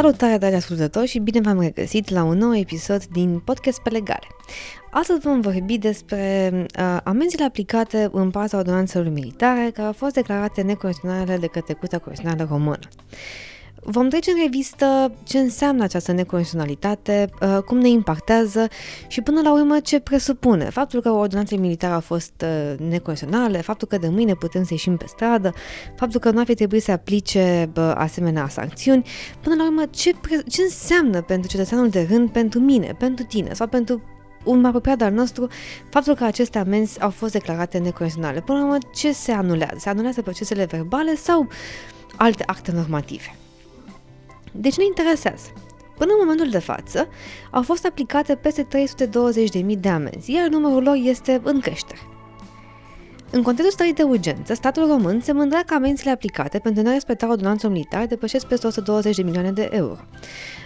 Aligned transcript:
Salutare, 0.00 0.38
dragi 0.38 0.54
ascultători, 0.54 1.06
și 1.06 1.18
bine 1.18 1.40
v-am 1.40 1.60
regăsit 1.60 2.08
la 2.08 2.22
un 2.22 2.38
nou 2.38 2.56
episod 2.56 3.04
din 3.04 3.38
Podcast 3.38 3.80
pe 3.80 3.88
Legale. 3.88 4.26
Astăzi 4.90 5.20
vom 5.20 5.40
vorbi 5.40 5.78
despre 5.78 6.50
uh, 6.78 6.96
amenziile 7.04 7.44
aplicate 7.44 8.08
în 8.12 8.30
partea 8.30 8.58
ordonanțelor 8.58 9.08
militare 9.08 9.70
care 9.70 9.86
au 9.86 9.92
fost 9.92 10.14
declarate 10.14 10.62
neconstituționale 10.62 11.36
de 11.36 11.46
către 11.46 11.74
Curtea 11.74 11.98
Constituțională 11.98 12.48
Română. 12.50 12.78
Vom 13.82 14.08
trece 14.08 14.30
în 14.30 14.36
revistă 14.42 15.12
ce 15.22 15.38
înseamnă 15.38 15.82
această 15.82 16.12
necondiționalitate, 16.12 17.30
uh, 17.40 17.58
cum 17.62 17.78
ne 17.78 17.88
impactează 17.88 18.68
și 19.06 19.20
până 19.20 19.40
la 19.40 19.52
urmă 19.52 19.80
ce 19.80 20.00
presupune. 20.00 20.64
Faptul 20.64 21.00
că 21.00 21.10
ordonanțele 21.10 21.60
militare 21.60 21.92
au 21.92 22.00
fost 22.00 22.32
uh, 22.42 22.78
necondiționale, 22.88 23.60
faptul 23.60 23.88
că 23.88 23.98
de 23.98 24.08
mâine 24.08 24.34
putem 24.34 24.62
să 24.62 24.68
ieșim 24.72 24.96
pe 24.96 25.04
stradă, 25.06 25.52
faptul 25.96 26.20
că 26.20 26.30
nu 26.30 26.38
ar 26.38 26.46
fi 26.46 26.54
trebuit 26.54 26.82
să 26.82 26.90
aplice 26.90 27.70
asemenea 27.94 28.48
sancțiuni, 28.48 29.06
până 29.40 29.54
la 29.54 29.64
urmă 29.64 29.82
ce, 29.90 30.14
pre- 30.20 30.42
ce 30.48 30.62
înseamnă 30.62 31.22
pentru 31.22 31.48
cetățeanul 31.50 31.88
de 31.88 32.06
rând, 32.10 32.30
pentru 32.30 32.60
mine, 32.60 32.94
pentru 32.98 33.24
tine 33.24 33.52
sau 33.52 33.66
pentru 33.66 34.02
un 34.44 34.64
apropiat 34.64 35.00
al 35.00 35.12
nostru, 35.12 35.48
faptul 35.90 36.14
că 36.14 36.24
aceste 36.24 36.58
amenzi 36.58 37.00
au 37.00 37.10
fost 37.10 37.32
declarate 37.32 37.78
necondiționale. 37.78 38.40
Până 38.40 38.58
la 38.58 38.64
urmă, 38.64 38.78
ce 38.94 39.12
se 39.12 39.32
anulează? 39.32 39.76
Se 39.78 39.88
anulează 39.88 40.22
procesele 40.22 40.64
verbale 40.64 41.14
sau 41.14 41.48
alte 42.16 42.42
acte 42.46 42.72
normative? 42.72 43.36
Deci 44.52 44.76
ne 44.76 44.84
interesează. 44.84 45.52
Până 45.98 46.12
în 46.12 46.18
momentul 46.20 46.48
de 46.48 46.58
față, 46.58 47.08
au 47.50 47.62
fost 47.62 47.86
aplicate 47.86 48.34
peste 48.34 48.66
320.000 49.62 49.78
de 49.78 49.88
amenzi, 49.88 50.32
iar 50.32 50.48
numărul 50.48 50.82
lor 50.82 50.96
este 51.02 51.40
în 51.44 51.60
creștere. 51.60 52.00
În 53.30 53.42
contextul 53.42 53.72
stării 53.72 53.92
de 53.92 54.02
urgență, 54.02 54.54
statul 54.54 54.86
român 54.86 55.20
se 55.20 55.32
mândrea 55.32 55.62
că 55.66 55.74
amenziile 55.74 56.12
aplicate 56.12 56.58
pentru 56.58 56.82
nerespectarea 56.82 57.34
ordonanțelor 57.34 57.72
militare 57.72 58.06
depășesc 58.06 58.46
peste 58.46 58.66
120 58.66 59.16
de 59.16 59.22
milioane 59.22 59.52
de 59.52 59.68
euro. 59.72 59.98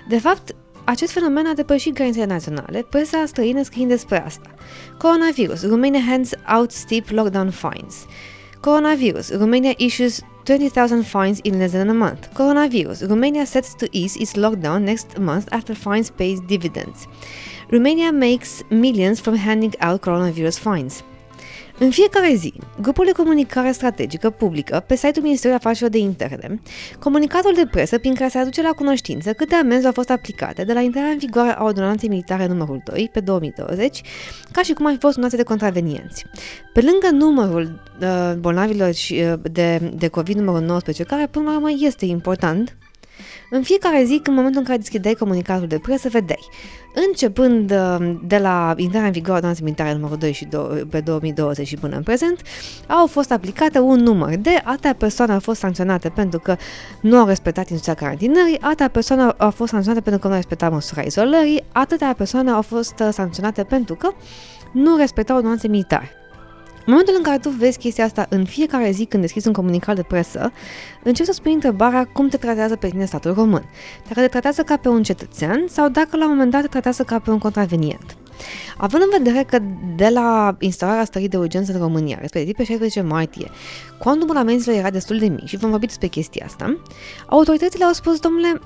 De 0.08 0.18
fapt, 0.18 0.54
acest 0.84 1.12
fenomen 1.12 1.46
a 1.46 1.52
depășit 1.52 1.94
granițele 1.94 2.24
naționale, 2.24 2.86
presa 2.90 3.24
străină 3.26 3.62
scriind 3.62 3.88
despre 3.88 4.24
asta. 4.24 4.54
Coronavirus, 4.98 5.66
Romania 5.68 6.00
hands 6.08 6.30
out 6.56 6.70
steep 6.70 7.08
lockdown 7.10 7.50
fines. 7.50 8.06
Coronavirus, 8.60 9.32
Romania 9.36 9.72
issues 9.76 10.20
20,000 10.44 11.04
fines 11.04 11.40
in 11.40 11.58
less 11.58 11.72
than 11.72 11.90
a 11.90 11.94
month. 11.94 12.32
Coronavirus. 12.34 13.08
Romania 13.08 13.46
sets 13.46 13.74
to 13.74 13.88
ease 13.92 14.16
its 14.16 14.32
lockdown 14.32 14.82
next 14.82 15.18
month 15.18 15.48
after 15.52 15.74
fines 15.74 16.10
pays 16.10 16.40
dividends. 16.40 17.06
Romania 17.70 18.12
makes 18.12 18.62
millions 18.70 19.20
from 19.20 19.36
handing 19.36 19.72
out 19.80 20.02
coronavirus 20.02 20.58
fines. 20.58 21.02
În 21.78 21.90
fiecare 21.90 22.34
zi, 22.34 22.54
grupul 22.80 23.04
de 23.04 23.12
comunicare 23.12 23.72
strategică 23.72 24.30
publică 24.30 24.84
pe 24.86 24.96
site-ul 24.96 25.24
Ministerului 25.24 25.60
Afacerilor 25.64 25.90
de 25.90 25.98
Interne 25.98 26.60
comunicatul 26.98 27.52
de 27.54 27.66
presă 27.70 27.98
prin 27.98 28.14
care 28.14 28.30
se 28.30 28.38
aduce 28.38 28.62
la 28.62 28.70
cunoștință 28.70 29.32
câte 29.32 29.54
amenzi 29.54 29.86
au 29.86 29.92
fost 29.92 30.10
aplicate 30.10 30.64
de 30.64 30.72
la 30.72 30.80
intrarea 30.80 31.10
în 31.10 31.18
vigoare 31.18 31.56
a 31.56 31.64
ordonanței 31.64 32.08
militare 32.08 32.46
numărul 32.46 32.82
2 32.84 33.08
pe 33.12 33.20
2020, 33.20 34.00
ca 34.52 34.62
și 34.62 34.72
cum 34.72 34.86
ar 34.86 34.92
fi 34.92 34.98
fost 34.98 35.16
nuanțe 35.16 35.36
de 35.36 35.42
contravenienți. 35.42 36.24
Pe 36.72 36.80
lângă 36.80 37.24
numărul 37.24 37.82
uh, 38.00 38.32
bolnavilor 38.38 38.92
și, 38.92 39.14
uh, 39.14 39.38
de, 39.52 39.92
de 39.94 40.08
COVID 40.08 40.36
numărul 40.36 40.60
19, 40.66 41.02
care 41.02 41.26
până 41.26 41.50
la 41.50 41.56
urmă 41.56 41.70
este 41.78 42.04
important, 42.04 42.76
în 43.54 43.62
fiecare 43.62 44.04
zi, 44.04 44.20
în 44.24 44.34
momentul 44.34 44.60
în 44.60 44.66
care 44.66 44.78
deschideai 44.78 45.14
comunicatul 45.14 45.66
de 45.66 45.78
presă, 45.78 46.08
vedeai, 46.08 46.48
începând 47.08 47.70
uh, 47.70 48.14
de 48.24 48.38
la 48.38 48.74
intrarea 48.76 49.06
în 49.06 49.12
vigoare 49.12 49.46
a 49.46 49.52
militare 49.62 49.92
numărul 49.92 50.16
2 50.16 50.32
și 50.32 50.46
do- 50.46 50.88
pe 50.90 51.00
2020 51.00 51.66
și 51.66 51.76
până 51.76 51.96
în 51.96 52.02
prezent, 52.02 52.40
au 52.86 53.06
fost 53.06 53.32
aplicate 53.32 53.78
un 53.78 53.98
număr 53.98 54.34
de 54.34 54.60
atâtea 54.64 54.94
persoane 54.94 55.32
au 55.32 55.40
fost 55.40 55.60
sancționate 55.60 56.08
pentru 56.08 56.38
că 56.38 56.56
nu 57.00 57.16
au 57.16 57.26
respectat 57.26 57.68
instituția 57.68 57.94
carantinării, 57.94 58.60
atâtea 58.60 58.88
persoane 58.88 59.22
au 59.36 59.50
fost 59.50 59.70
sancționate 59.70 60.02
pentru 60.02 60.20
că 60.20 60.26
nu 60.26 60.32
au 60.32 60.38
respectat 60.38 60.72
măsura 60.72 61.02
izolării, 61.02 61.64
atâtea 61.72 62.14
persoane 62.16 62.50
au 62.50 62.62
fost 62.62 62.94
uh, 63.00 63.08
sancționate 63.12 63.64
pentru 63.64 63.94
că 63.94 64.08
nu 64.72 64.96
respectau 64.96 65.36
ordonanțe 65.36 65.68
militare. 65.68 66.21
În 66.86 66.92
momentul 66.92 67.14
în 67.16 67.22
care 67.22 67.38
tu 67.38 67.48
vezi 67.48 67.78
chestia 67.78 68.04
asta 68.04 68.26
în 68.28 68.44
fiecare 68.44 68.90
zi 68.90 69.04
când 69.04 69.22
deschizi 69.22 69.46
un 69.46 69.52
comunicat 69.52 69.96
de 69.96 70.02
presă, 70.02 70.52
începi 71.02 71.28
să 71.28 71.34
spui 71.34 71.52
întrebarea 71.52 72.04
cum 72.04 72.28
te 72.28 72.36
tratează 72.36 72.76
pe 72.76 72.88
tine 72.88 73.04
statul 73.04 73.34
român. 73.34 73.64
Dacă 74.08 74.20
te 74.20 74.26
tratează 74.26 74.62
ca 74.62 74.76
pe 74.76 74.88
un 74.88 75.02
cetățean 75.02 75.64
sau 75.68 75.88
dacă 75.88 76.16
la 76.16 76.24
un 76.24 76.30
moment 76.30 76.50
dat 76.50 76.60
te 76.60 76.68
tratează 76.68 77.02
ca 77.02 77.18
pe 77.18 77.30
un 77.30 77.38
contravenient. 77.38 78.16
Având 78.76 79.02
în 79.02 79.22
vedere 79.22 79.44
că 79.44 79.58
de 79.96 80.08
la 80.08 80.56
instalarea 80.58 81.04
stării 81.04 81.28
de 81.28 81.36
urgență 81.36 81.72
în 81.72 81.78
România, 81.78 82.18
respectiv 82.20 82.54
pe 82.54 82.64
16 82.64 83.00
martie, 83.00 83.50
cuantumul 83.98 84.36
amenzilor 84.36 84.76
era 84.76 84.90
destul 84.90 85.18
de 85.18 85.26
mic 85.26 85.44
și 85.44 85.56
vom 85.56 85.70
vorbi 85.70 85.86
despre 85.86 86.06
chestia 86.06 86.44
asta, 86.46 86.78
autoritățile 87.26 87.84
au 87.84 87.92
spus, 87.92 88.20
domnule, 88.20 88.60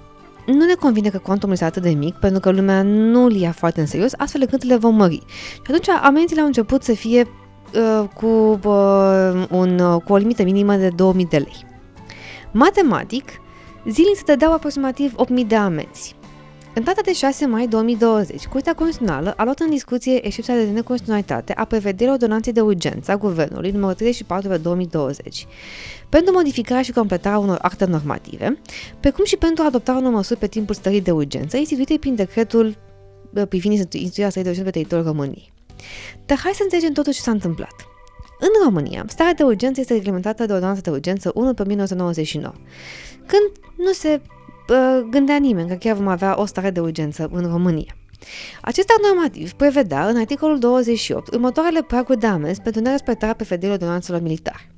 nu 0.47 0.65
ne 0.65 0.75
convine 0.75 1.09
că 1.09 1.19
cuantumul 1.19 1.55
este 1.55 1.67
atât 1.67 1.83
de 1.83 1.91
mic, 1.91 2.15
pentru 2.15 2.41
că 2.41 2.51
lumea 2.51 2.83
nu 2.83 3.25
îl 3.25 3.33
ia 3.33 3.53
foarte 3.53 3.81
în 3.81 3.87
serios, 3.87 4.13
astfel 4.17 4.41
încât 4.41 4.63
le 4.63 4.77
vom 4.77 4.95
mări. 4.95 5.23
Și 5.53 5.61
atunci 5.67 5.89
amenziile 5.89 6.41
au 6.41 6.47
început 6.47 6.83
să 6.83 6.93
fie 6.93 7.21
Uh, 7.21 7.46
cu, 8.15 8.59
uh, 8.65 9.47
un, 9.51 9.79
uh, 9.79 10.03
cu 10.05 10.13
o 10.13 10.17
limită 10.17 10.43
minimă 10.43 10.75
de 10.75 10.89
2000 10.89 11.27
de 11.27 11.37
lei. 11.37 11.67
Matematic, 12.53 13.29
zilnic 13.89 14.17
se 14.17 14.23
dădeau 14.27 14.53
aproximativ 14.53 15.13
8000 15.17 15.45
de 15.45 15.57
amenzi. 15.57 16.17
În 16.75 16.85
data 16.85 17.01
de 17.05 17.13
6 17.13 17.47
mai 17.47 17.67
2020, 17.67 18.47
Curtea 18.47 18.75
Constituțională 18.75 19.35
a 19.37 19.45
luat 19.45 19.59
în 19.59 19.71
discuție 19.71 20.27
excepția 20.27 20.55
de 20.55 20.65
neconstituționalitate 20.65 21.53
a 21.53 21.65
prevederii 21.65 22.13
ordonanței 22.13 22.53
de 22.53 22.61
urgență 22.61 23.11
a 23.11 23.17
Guvernului 23.17 23.71
numărul 23.71 23.95
34 23.95 24.49
pe 24.49 24.57
2020 24.57 25.47
pentru 26.09 26.33
modificarea 26.33 26.83
și 26.83 26.93
completarea 26.93 27.39
unor 27.39 27.59
acte 27.63 27.85
normative, 27.85 28.59
precum 29.01 29.25
și 29.25 29.37
pentru 29.37 29.65
adoptarea 29.67 30.01
unor 30.01 30.13
măsuri 30.13 30.39
pe 30.39 30.47
timpul 30.47 30.75
stării 30.75 31.01
de 31.01 31.11
urgență 31.11 31.57
instituite 31.57 31.97
prin 31.99 32.15
decretul 32.15 32.77
privind 33.49 33.75
instituirea 33.75 34.31
stării 34.31 34.43
de 34.43 34.49
urgență 34.49 34.63
pe 34.63 34.71
teritoriul 34.71 35.07
României. 35.07 35.53
Dar 36.27 36.39
hai 36.39 36.53
să 36.53 36.63
înțelegem 36.63 36.93
totuși 36.93 37.17
ce 37.17 37.23
s-a 37.23 37.31
întâmplat. 37.31 37.75
În 38.39 38.49
România, 38.65 39.05
starea 39.09 39.35
de 39.35 39.43
urgență 39.43 39.81
este 39.81 39.93
reglementată 39.93 40.47
de 40.47 40.53
ordonanța 40.53 40.81
de 40.81 40.91
urgență 40.91 41.31
1 41.35 41.55
pe 41.55 41.63
1999, 41.63 42.53
când 43.27 43.75
nu 43.77 43.93
se 43.93 44.21
uh, 44.69 45.07
gândea 45.11 45.37
nimeni 45.37 45.69
că 45.69 45.75
chiar 45.75 45.97
vom 45.97 46.07
avea 46.07 46.41
o 46.41 46.45
stare 46.45 46.71
de 46.71 46.81
urgență 46.81 47.29
în 47.33 47.51
România. 47.51 47.97
Acest 48.61 48.89
act 48.91 49.03
normativ 49.03 49.53
prevedea 49.53 50.09
în 50.09 50.17
articolul 50.17 50.59
28 50.59 51.35
următoarele 51.35 51.83
praguri 51.83 52.19
de 52.19 52.27
amenzi 52.27 52.61
pentru 52.61 52.81
nerespectarea 52.81 53.35
prevederilor 53.35 53.79
ordonanțelor 53.81 54.21
militare. 54.21 54.71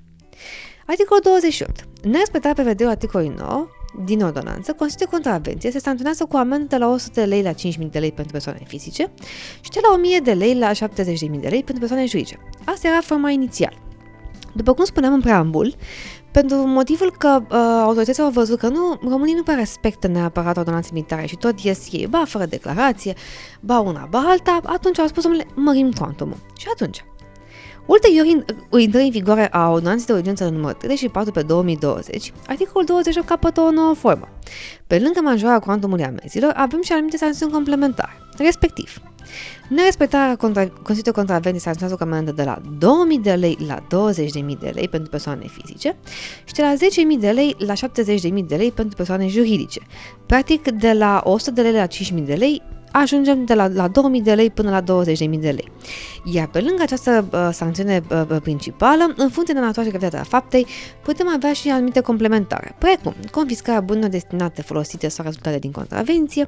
Articolul 0.87 1.23
28. 1.25 1.85
Nerespectarea 2.03 2.55
prevederilor 2.55 2.91
articolului 2.91 3.35
9 3.39 3.69
din 4.05 4.23
ordonanță 4.23 4.73
constituie 4.73 5.09
contravenție, 5.11 5.71
se 5.71 5.79
sancționează 5.79 6.25
cu 6.25 6.37
amendă 6.37 6.67
de 6.67 6.77
la 6.77 6.89
100 6.89 7.21
de 7.21 7.27
lei 7.27 7.43
la 7.43 7.53
5.000 7.53 7.91
de 7.91 7.99
lei 7.99 8.13
pentru 8.13 8.33
persoane 8.33 8.61
fizice 8.67 9.11
și 9.61 9.71
de 9.71 9.81
la 9.83 10.19
1.000 10.19 10.25
de 10.25 10.33
lei 10.33 10.55
la 10.59 10.71
70.000 10.73 10.75
de 11.41 11.49
lei 11.49 11.63
pentru 11.63 11.79
persoane 11.79 12.07
juridice. 12.07 12.39
Asta 12.65 12.89
era 12.89 13.01
forma 13.01 13.31
inițial. 13.31 13.79
După 14.53 14.75
cum 14.75 14.85
spuneam 14.85 15.13
în 15.13 15.21
preambul, 15.21 15.75
pentru 16.31 16.57
motivul 16.57 17.15
că 17.19 17.43
uh, 17.43 17.57
autoritățile 17.83 18.25
au 18.25 18.31
văzut 18.31 18.59
că 18.59 18.69
nu, 18.69 18.99
românii 19.09 19.35
nu 19.35 19.43
prea 19.43 19.55
respectă 19.57 20.07
neapărat 20.07 20.57
ordonanțe 20.57 20.91
militare 20.93 21.27
și 21.27 21.37
tot 21.37 21.61
ies 21.61 21.89
ei, 21.93 22.07
ba 22.07 22.23
fără 22.27 22.47
declarație, 22.47 23.15
ba 23.61 23.79
una, 23.79 24.07
ba 24.11 24.19
alta, 24.27 24.61
atunci 24.65 24.99
au 24.99 25.07
spus, 25.07 25.23
domnule, 25.23 25.47
mărim 25.55 25.93
cuantumul. 25.93 26.37
Și 26.57 26.67
atunci, 26.73 27.05
Ulterior 27.89 28.27
intrării 28.79 29.07
în 29.07 29.13
vigoare 29.13 29.49
a 29.53 29.71
ordonanței 29.71 30.07
de 30.07 30.13
urgență 30.13 30.45
numărul 30.49 30.77
34 30.79 31.33
pe 31.33 31.43
2020, 31.43 32.33
articolul 32.47 32.87
28 32.87 33.29
capătă 33.29 33.61
o 33.61 33.71
nouă 33.71 33.95
formă. 33.95 34.29
Pe 34.87 34.99
lângă 34.99 35.21
majorarea 35.23 35.59
cuantumului 35.59 36.05
amenzilor, 36.05 36.53
avem 36.57 36.83
și 36.83 36.93
anumite 36.93 37.17
sancțiuni 37.17 37.53
complementare, 37.53 38.13
respectiv 38.39 39.01
Nerespectarea 39.69 40.37
contra, 40.37 40.69
constituie 40.69 41.15
contravenție 41.15 41.61
sancționează 41.61 41.97
cu 41.97 42.09
amendă 42.09 42.33
de 42.33 42.43
la 42.43 42.61
2000 42.79 43.19
de 43.19 43.33
lei 43.33 43.59
la 43.67 43.79
20.000 43.81 44.59
de 44.61 44.71
lei 44.75 44.89
pentru 44.89 45.11
persoane 45.11 45.47
fizice 45.47 45.97
și 46.45 46.55
de 46.55 46.63
la 46.63 46.75
10.000 46.75 47.21
de 47.21 47.31
lei 47.31 47.57
la 47.59 47.73
70.000 47.75 48.45
de 48.47 48.57
lei 48.57 48.73
pentru 48.73 48.97
persoane 48.97 49.29
juridice. 49.29 49.81
Practic, 50.27 50.71
de 50.71 50.93
la 50.93 51.21
100 51.25 51.51
de 51.51 51.63
lei 51.63 51.73
la 51.73 51.87
5.000 51.87 52.25
de 52.25 52.35
lei 52.35 52.63
ajungem 52.93 53.45
de 53.45 53.55
la, 53.55 53.67
la 53.67 53.89
2000 53.89 54.23
de 54.23 54.35
lei 54.35 54.51
până 54.51 54.71
la 54.71 55.05
20.000 55.05 55.39
de 55.41 55.51
lei. 55.51 55.73
Iar 56.25 56.47
pe 56.47 56.61
lângă 56.61 56.83
această 56.83 57.29
uh, 57.33 57.49
sancțiune 57.53 58.03
uh, 58.11 58.23
uh, 58.31 58.37
principală, 58.43 59.13
în 59.17 59.29
funcție 59.29 59.55
de 59.55 59.61
natura 59.61 59.85
și 59.85 59.89
gravitatea 59.91 60.25
faptei, 60.25 60.67
putem 61.03 61.29
avea 61.29 61.53
și 61.53 61.69
anumite 61.69 62.01
complementare, 62.01 62.75
precum 62.79 63.15
confiscarea 63.31 63.81
bunurilor 63.81 64.11
destinate 64.11 64.63
folosite 64.63 65.09
sau 65.09 65.25
rezultate 65.25 65.59
din 65.59 65.73
contravenție, 65.73 66.47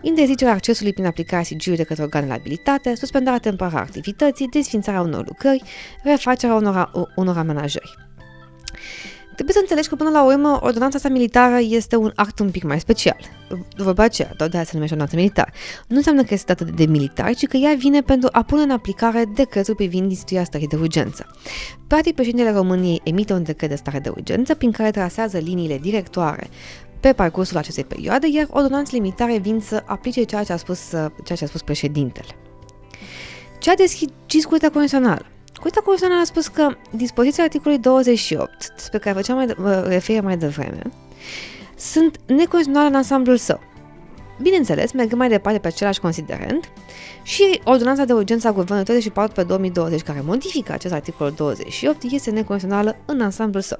interzicerea 0.00 0.52
accesului 0.52 0.92
prin 0.92 1.06
aplicarea 1.06 1.44
sigilului 1.44 1.82
de 1.82 1.88
către 1.88 2.02
organele 2.02 2.32
abilitate, 2.32 2.94
suspendarea 2.94 3.38
temporară 3.38 3.76
a 3.76 3.80
activității, 3.80 4.48
desfințarea 4.48 5.00
unor 5.00 5.24
lucrări, 5.26 5.62
refacerea 6.02 6.54
unor, 6.54 6.90
unor 7.16 7.36
amenajări. 7.36 8.05
Trebuie 9.36 9.54
să 9.54 9.60
înțelegi 9.62 9.88
că 9.88 9.94
până 9.94 10.10
la 10.10 10.24
urmă 10.24 10.58
ordonanța 10.62 10.96
asta 10.96 11.08
militară 11.08 11.58
este 11.60 11.96
un 11.96 12.12
act 12.14 12.38
un 12.38 12.50
pic 12.50 12.62
mai 12.62 12.80
special. 12.80 13.16
Vorba 13.76 14.02
aceea, 14.02 14.32
tot 14.36 14.50
de 14.50 14.56
aia 14.56 14.64
se 14.64 14.70
numește 14.72 14.94
ordonanța 14.94 15.16
militară. 15.16 15.50
Nu 15.88 15.96
înseamnă 15.96 16.22
că 16.22 16.34
este 16.34 16.52
dată 16.52 16.72
de 16.72 16.86
militar, 16.86 17.34
ci 17.34 17.46
că 17.46 17.56
ea 17.56 17.74
vine 17.74 18.00
pentru 18.00 18.28
a 18.32 18.42
pune 18.42 18.62
în 18.62 18.70
aplicare 18.70 19.24
decretul 19.34 19.74
privind 19.74 20.10
instituirea 20.10 20.44
stării 20.44 20.66
de 20.66 20.76
urgență. 20.76 21.26
Practic, 21.86 22.14
președintele 22.14 22.56
României 22.56 23.00
emite 23.04 23.32
un 23.32 23.42
decret 23.42 23.68
de 23.68 23.76
stare 23.76 23.98
de 23.98 24.08
urgență 24.08 24.54
prin 24.54 24.70
care 24.70 24.90
trasează 24.90 25.38
liniile 25.38 25.78
directoare 25.78 26.48
pe 27.00 27.12
parcursul 27.12 27.56
acestei 27.56 27.84
perioade, 27.84 28.26
iar 28.30 28.46
ordonanțele 28.50 29.00
militare 29.00 29.38
vin 29.38 29.60
să 29.60 29.82
aplice 29.86 30.22
ceea 30.22 30.44
ce 30.44 30.52
a 30.52 30.56
spus, 30.56 30.90
ceea 31.24 31.38
ce 31.38 31.44
a 31.44 31.46
spus 31.46 31.62
președintele. 31.62 32.28
Ce 33.58 33.70
a 33.70 33.74
deschis 33.74 34.44
Curtea 34.44 34.70
Constituțională? 34.70 35.26
Curtea 35.60 35.82
Constituțională 35.82 36.20
a 36.20 36.24
spus 36.24 36.46
că 36.46 36.76
dispoziția 36.90 37.44
articolului 37.44 37.82
28, 37.82 38.72
despre 38.74 38.98
care 38.98 39.14
făceam 39.14 39.36
mai, 39.36 39.82
referire 39.88 40.24
mai 40.24 40.36
devreme, 40.36 40.82
sunt 41.76 42.20
neconstituționale 42.26 42.88
în 42.88 42.94
ansamblul 42.94 43.36
său. 43.36 43.60
Bineînțeles, 44.40 44.92
mergând 44.92 45.20
mai 45.20 45.28
departe 45.28 45.58
pe 45.58 45.66
același 45.66 46.00
considerent, 46.00 46.72
și 47.22 47.60
ordonanța 47.64 48.04
de 48.04 48.12
urgență 48.12 48.48
a 48.48 48.50
Guvernului 48.50 48.84
34 48.84 49.34
pe 49.34 49.42
2020, 49.42 50.00
care 50.00 50.20
modifică 50.20 50.72
acest 50.72 50.92
articol 50.92 51.32
28, 51.36 52.02
este 52.02 52.30
neconstituțională 52.30 52.96
în 53.06 53.20
ansamblul 53.20 53.62
său. 53.62 53.78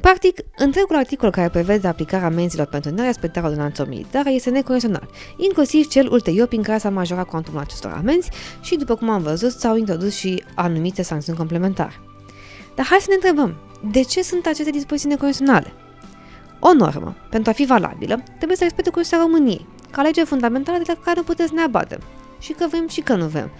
Practic, 0.00 0.40
întregul 0.56 0.96
articol 0.96 1.30
care 1.30 1.48
prevede 1.48 1.88
aplicarea 1.88 2.26
amenzilor 2.26 2.66
pentru 2.66 2.90
nerespectarea 2.90 3.48
ordonanțelor 3.48 3.88
militare 3.88 4.30
este 4.30 4.50
necondițional, 4.50 5.08
inclusiv 5.36 5.86
cel 5.86 6.12
ulterior 6.12 6.46
prin 6.46 6.62
care 6.62 6.78
s-a 6.78 6.90
majorat 6.90 7.26
cuantumul 7.26 7.60
acestor 7.60 7.92
amenzi 7.92 8.30
și, 8.60 8.76
după 8.76 8.94
cum 8.94 9.10
am 9.10 9.22
văzut, 9.22 9.50
s-au 9.50 9.76
introdus 9.76 10.14
și 10.14 10.42
anumite 10.54 11.02
sancțiuni 11.02 11.38
complementare. 11.38 12.00
Dar 12.74 12.86
hai 12.86 12.98
să 13.00 13.06
ne 13.08 13.14
întrebăm, 13.14 13.56
de 13.90 14.02
ce 14.02 14.22
sunt 14.22 14.46
aceste 14.46 14.70
dispoziții 14.70 15.08
necondiționale? 15.08 15.72
O 16.60 16.72
normă, 16.72 17.16
pentru 17.30 17.50
a 17.50 17.54
fi 17.54 17.64
valabilă, 17.64 18.22
trebuie 18.36 18.56
să 18.56 18.62
respecte 18.64 18.90
Constituția 18.90 19.26
României, 19.26 19.66
ca 19.90 20.02
lege 20.02 20.24
fundamentală 20.24 20.78
de 20.78 20.84
la 20.86 20.94
care 21.04 21.16
nu 21.16 21.22
puteți 21.22 21.48
să 21.48 21.54
ne 21.54 21.62
abatem 21.62 22.00
și 22.44 22.52
că 22.52 22.66
vrem 22.70 22.88
și 22.88 23.00
că 23.00 23.14
nu 23.14 23.26
vrem. 23.26 23.50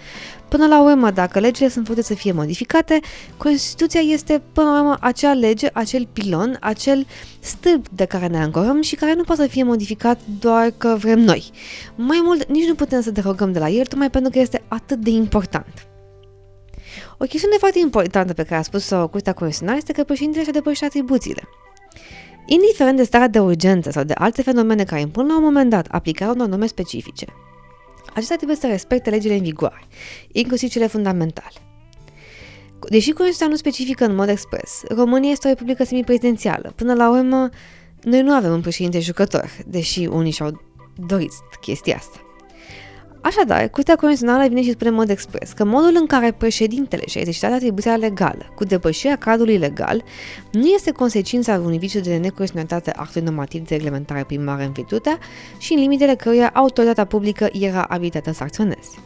Până 0.47 0.67
la 0.67 0.81
urmă, 0.81 1.11
dacă 1.11 1.39
legile 1.39 1.69
sunt 1.69 1.85
făcute 1.85 2.05
să 2.05 2.13
fie 2.13 2.31
modificate, 2.31 2.99
Constituția 3.37 3.99
este 3.99 4.41
până 4.53 4.69
la 4.69 4.79
urmă 4.79 4.97
acea 4.99 5.33
lege, 5.33 5.69
acel 5.73 6.07
pilon, 6.13 6.57
acel 6.61 7.05
stâlp 7.39 7.89
de 7.89 8.05
care 8.05 8.27
ne 8.27 8.37
ancorăm 8.37 8.81
și 8.81 8.95
care 8.95 9.13
nu 9.13 9.23
poate 9.23 9.41
să 9.41 9.47
fie 9.47 9.63
modificat 9.63 10.19
doar 10.39 10.71
că 10.77 10.95
vrem 10.99 11.19
noi. 11.19 11.51
Mai 11.95 12.21
mult, 12.23 12.47
nici 12.47 12.67
nu 12.67 12.75
putem 12.75 13.01
să 13.01 13.11
derogăm 13.11 13.51
de 13.51 13.59
la 13.59 13.69
el, 13.69 13.85
tocmai 13.85 14.09
pentru 14.09 14.31
că 14.31 14.39
este 14.39 14.63
atât 14.67 14.99
de 14.99 15.09
important. 15.09 15.87
O 17.17 17.25
chestiune 17.25 17.55
foarte 17.59 17.79
importantă 17.79 18.33
pe 18.33 18.43
care 18.43 18.59
a 18.59 18.63
spus-o 18.63 19.07
Curtea 19.07 19.33
Constituțională 19.33 19.77
este 19.77 19.93
că 19.93 20.03
președintele 20.03 20.43
și-a 20.43 20.53
depășit 20.53 20.83
atribuțiile. 20.83 21.43
Indiferent 22.45 22.97
de 22.97 23.03
starea 23.03 23.27
de 23.27 23.39
urgență 23.39 23.91
sau 23.91 24.03
de 24.03 24.13
alte 24.17 24.41
fenomene 24.41 24.83
care 24.83 25.01
impun 25.01 25.27
la 25.27 25.37
un 25.37 25.43
moment 25.43 25.69
dat 25.69 25.87
aplicarea 25.89 26.33
unor 26.33 26.47
norme 26.47 26.65
specifice, 26.65 27.25
acesta 28.13 28.35
trebuie 28.35 28.57
să 28.57 28.67
respecte 28.67 29.09
legile 29.09 29.33
în 29.33 29.41
vigoare, 29.41 29.87
inclusiv 30.31 30.69
cele 30.69 30.87
fundamentale. 30.87 31.55
Deși 32.89 33.11
Constituția 33.11 33.47
nu 33.47 33.55
specifică 33.55 34.05
în 34.05 34.15
mod 34.15 34.29
expres, 34.29 34.81
România 34.89 35.31
este 35.31 35.47
o 35.47 35.49
republică 35.49 35.83
semiprezidențială. 35.83 36.73
Până 36.75 36.93
la 36.93 37.09
urmă, 37.09 37.49
noi 38.01 38.21
nu 38.21 38.33
avem 38.33 38.51
un 38.51 38.61
președinte 38.61 38.99
jucător, 38.99 39.51
deși 39.65 40.05
unii 40.05 40.31
și-au 40.31 40.61
dorit 41.07 41.31
chestia 41.61 41.95
asta. 41.95 42.24
Așadar, 43.25 43.69
Curtea 43.69 43.95
Constituțională 43.95 44.47
vine 44.47 44.61
și 44.61 44.71
spune 44.71 44.89
în 44.89 44.95
mod 44.95 45.09
expres 45.09 45.51
că 45.51 45.63
modul 45.63 45.95
în 45.99 46.05
care 46.05 46.31
președintele 46.31 47.03
și-a 47.07 47.19
exercitat 47.19 47.51
atribuția 47.51 47.95
legală 47.95 48.51
cu 48.55 48.63
depășirea 48.63 49.15
cadrului 49.15 49.57
legal 49.57 50.03
nu 50.51 50.65
este 50.65 50.91
consecința 50.91 51.53
unui 51.53 51.77
viciu 51.77 51.99
de 51.99 52.17
neconstituționalitate 52.17 52.91
actului 52.91 53.27
normativ 53.27 53.67
de 53.67 53.75
reglementare 53.75 54.23
primară 54.23 54.63
în 54.63 54.71
virtutea 54.71 55.17
și 55.57 55.73
în 55.73 55.79
limitele 55.79 56.15
căruia 56.15 56.51
autoritatea 56.53 57.05
publică 57.05 57.49
era 57.59 57.81
abilitată 57.81 58.31
să 58.31 58.43
acționeze. 58.43 58.97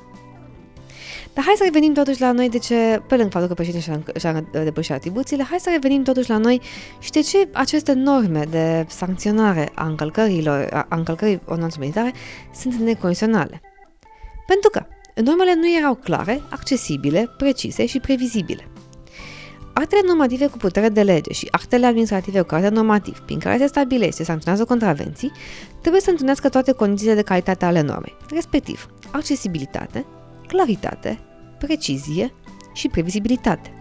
Dar 1.33 1.43
hai 1.43 1.53
să 1.57 1.63
revenim 1.63 1.93
totuși 1.93 2.21
la 2.21 2.31
noi 2.31 2.49
de 2.49 2.57
ce, 2.57 3.01
pe 3.07 3.15
lângă 3.15 3.29
faptul 3.31 3.47
că 3.47 3.53
președintele 3.53 4.19
și-a 4.19 4.45
depășit 4.63 4.91
atribuțiile, 4.91 5.43
hai 5.43 5.59
să 5.59 5.69
revenim 5.71 6.03
totuși 6.03 6.29
la 6.29 6.37
noi 6.37 6.61
și 6.99 7.11
de 7.11 7.19
ce 7.19 7.49
aceste 7.53 7.93
norme 7.93 8.43
de 8.49 8.85
sancționare 8.87 9.69
a 9.73 9.85
încălcărilor, 9.85 10.85
a 10.89 10.95
încălcării 10.95 11.41
ordonanței 11.45 11.79
militare 11.79 12.13
sunt 12.53 12.73
necondiționale. 12.73 13.61
Pentru 14.51 14.69
că 14.69 14.85
normele 15.21 15.53
nu 15.55 15.77
erau 15.77 15.95
clare, 15.95 16.41
accesibile, 16.49 17.29
precise 17.37 17.85
și 17.85 17.99
previzibile. 17.99 18.67
Actele 19.73 20.01
normative 20.05 20.47
cu 20.47 20.57
putere 20.57 20.89
de 20.89 21.01
lege 21.01 21.33
și 21.33 21.47
actele 21.51 21.85
administrative 21.85 22.41
cu 22.41 22.47
caracter 22.47 22.71
normativ, 22.71 23.19
prin 23.19 23.39
care 23.39 23.57
se 23.57 23.67
stabilește 23.67 24.21
și 24.21 24.27
sancționează 24.27 24.65
contravenții, 24.65 25.31
trebuie 25.81 26.01
să 26.01 26.09
întâlnească 26.09 26.49
toate 26.49 26.71
condițiile 26.71 27.13
de 27.13 27.21
calitate 27.21 27.65
ale 27.65 27.81
normei, 27.81 28.17
respectiv 28.29 28.87
accesibilitate, 29.11 30.05
claritate, 30.47 31.19
precizie 31.59 32.33
și 32.73 32.87
previzibilitate. 32.87 33.73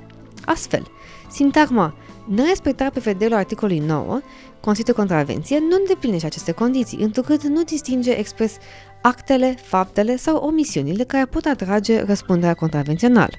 Astfel, 0.44 0.86
sintagma 1.30 1.94
nerespectarea 2.28 2.90
prevederilor 2.90 3.38
articolului 3.38 3.78
9 3.78 4.20
constituie 4.60 4.94
contravenție 4.94 5.58
nu 5.58 5.76
îndeplinește 5.78 6.26
aceste 6.26 6.52
condiții, 6.52 7.02
întrucât 7.02 7.42
nu 7.42 7.62
distinge 7.62 8.10
expres 8.10 8.56
actele, 9.02 9.54
faptele 9.62 10.16
sau 10.16 10.36
omisiunile 10.36 11.04
care 11.04 11.24
pot 11.24 11.44
atrage 11.44 12.02
răspunderea 12.02 12.54
contravențională. 12.54 13.32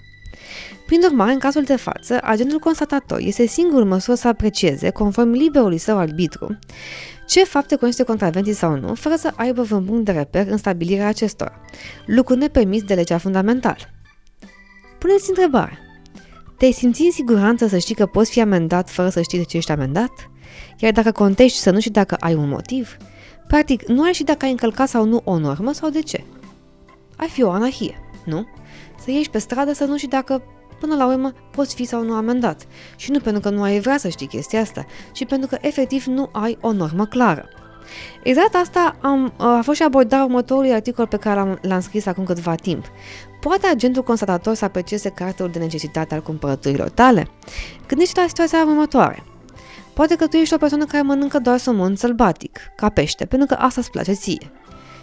Prin 0.86 1.02
urmare, 1.04 1.32
în 1.32 1.40
cazul 1.40 1.64
de 1.64 1.76
față, 1.76 2.20
agentul 2.24 2.60
constatator 2.60 3.20
este 3.20 3.46
singurul 3.46 3.86
măsură 3.86 4.18
să 4.18 4.28
aprecieze, 4.28 4.90
conform 4.90 5.32
liberului 5.32 5.78
său 5.78 5.98
arbitru, 5.98 6.60
ce 7.28 7.44
fapte 7.44 7.76
constituie 7.76 8.06
contravenții 8.08 8.54
sau 8.54 8.76
nu, 8.76 8.94
fără 8.94 9.16
să 9.16 9.34
aibă 9.36 9.62
vreun 9.62 9.84
punct 9.84 10.06
de 10.06 10.12
reper 10.12 10.48
în 10.48 10.58
stabilirea 10.58 11.08
acestora, 11.08 11.62
lucru 12.06 12.36
nepermis 12.36 12.84
de 12.84 12.94
legea 12.94 13.18
fundamentală. 13.18 13.78
Puneți 15.00 15.30
întrebare. 15.30 15.78
Te-ai 16.58 16.72
simți 16.72 17.02
în 17.02 17.12
siguranță 17.12 17.68
să 17.68 17.78
știi 17.78 17.96
că 17.96 18.06
poți 18.06 18.32
fi 18.32 18.42
amendat 18.42 18.90
fără 18.90 19.10
să 19.10 19.22
știi 19.22 19.38
de 19.38 19.44
ce 19.44 19.58
ești 19.58 19.72
amendat? 19.72 20.12
Iar 20.78 20.92
dacă 20.92 21.12
contești 21.12 21.58
să 21.58 21.72
nu 21.72 21.80
știi 21.80 21.92
dacă 21.92 22.16
ai 22.20 22.34
un 22.34 22.48
motiv? 22.48 22.98
Practic, 23.50 23.88
nu 23.88 24.04
ai 24.04 24.14
și 24.14 24.24
dacă 24.24 24.46
ai 24.46 24.52
încălcat 24.52 24.88
sau 24.88 25.06
nu 25.06 25.22
o 25.24 25.38
normă 25.38 25.72
sau 25.72 25.90
de 25.90 26.02
ce. 26.02 26.24
Ai 27.16 27.28
fi 27.28 27.44
o 27.44 27.50
anarhie, 27.50 28.00
nu? 28.26 28.48
Să 29.00 29.12
ieși 29.12 29.30
pe 29.30 29.38
stradă 29.38 29.74
să 29.74 29.86
nu 29.86 29.98
știi 29.98 30.08
dacă 30.08 30.42
până 30.80 30.96
la 30.96 31.08
urmă 31.08 31.34
poți 31.52 31.76
fi 31.76 31.86
sau 31.86 32.04
nu 32.04 32.14
amendat. 32.14 32.68
Și 32.96 33.12
nu 33.12 33.20
pentru 33.20 33.42
că 33.42 33.50
nu 33.50 33.62
ai 33.62 33.80
vrea 33.80 33.98
să 33.98 34.10
știi 34.10 34.28
chestia 34.28 34.62
asta, 34.62 34.86
ci 35.14 35.26
pentru 35.26 35.48
că 35.48 35.58
efectiv 35.62 36.04
nu 36.04 36.30
ai 36.32 36.58
o 36.62 36.72
normă 36.72 37.06
clară. 37.06 37.46
Exact 38.24 38.56
asta 38.56 38.96
am, 39.02 39.34
a 39.38 39.60
fost 39.64 39.78
și 39.78 39.84
abordarea 39.84 40.26
următorului 40.26 40.74
articol 40.74 41.08
pe 41.08 41.18
care 41.18 41.36
l-am, 41.36 41.60
l-am 41.62 41.80
scris 41.80 42.06
acum 42.06 42.24
câtva 42.24 42.56
timp. 42.56 42.86
Poate 43.42 43.68
agentul 43.68 44.04
constatator 44.04 44.54
să 44.54 44.66
aprecieze 44.66 45.10
caracterul 45.10 45.52
de 45.52 45.60
necesitate 45.60 46.14
al 46.14 46.22
cumpărăturilor 46.22 46.90
tale? 46.90 47.28
Gândește 47.88 48.20
la 48.20 48.28
situația 48.28 48.66
următoare. 48.66 49.24
Poate 50.00 50.16
că 50.16 50.28
tu 50.28 50.36
ești 50.36 50.54
o 50.54 50.58
persoană 50.58 50.86
care 50.86 51.04
mănâncă 51.04 51.40
doar 51.40 51.58
somon 51.58 51.96
sălbatic, 51.96 52.60
ca 52.76 52.90
pește, 52.90 53.26
pentru 53.26 53.48
că 53.48 53.54
asta 53.54 53.82
îți 53.82 53.92
place 53.92 54.14
ție. 54.14 54.52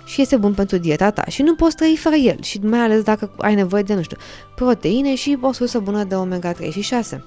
Și 0.07 0.21
este 0.21 0.37
bun 0.37 0.55
pentru 0.55 0.77
dieta 0.77 1.11
ta 1.11 1.25
și 1.29 1.43
nu 1.43 1.55
poți 1.55 1.77
trăi 1.77 1.97
fără 1.97 2.15
el 2.15 2.43
și 2.43 2.59
mai 2.59 2.79
ales 2.79 3.03
dacă 3.03 3.35
ai 3.39 3.55
nevoie 3.55 3.83
de, 3.83 3.95
nu 3.95 4.03
știu, 4.03 4.17
proteine 4.55 5.15
și 5.15 5.39
o 5.41 5.53
sursă 5.53 5.79
bună 5.79 6.05
de 6.05 6.15
omega-3 6.15 6.71
și 6.71 6.81
6. 6.81 7.25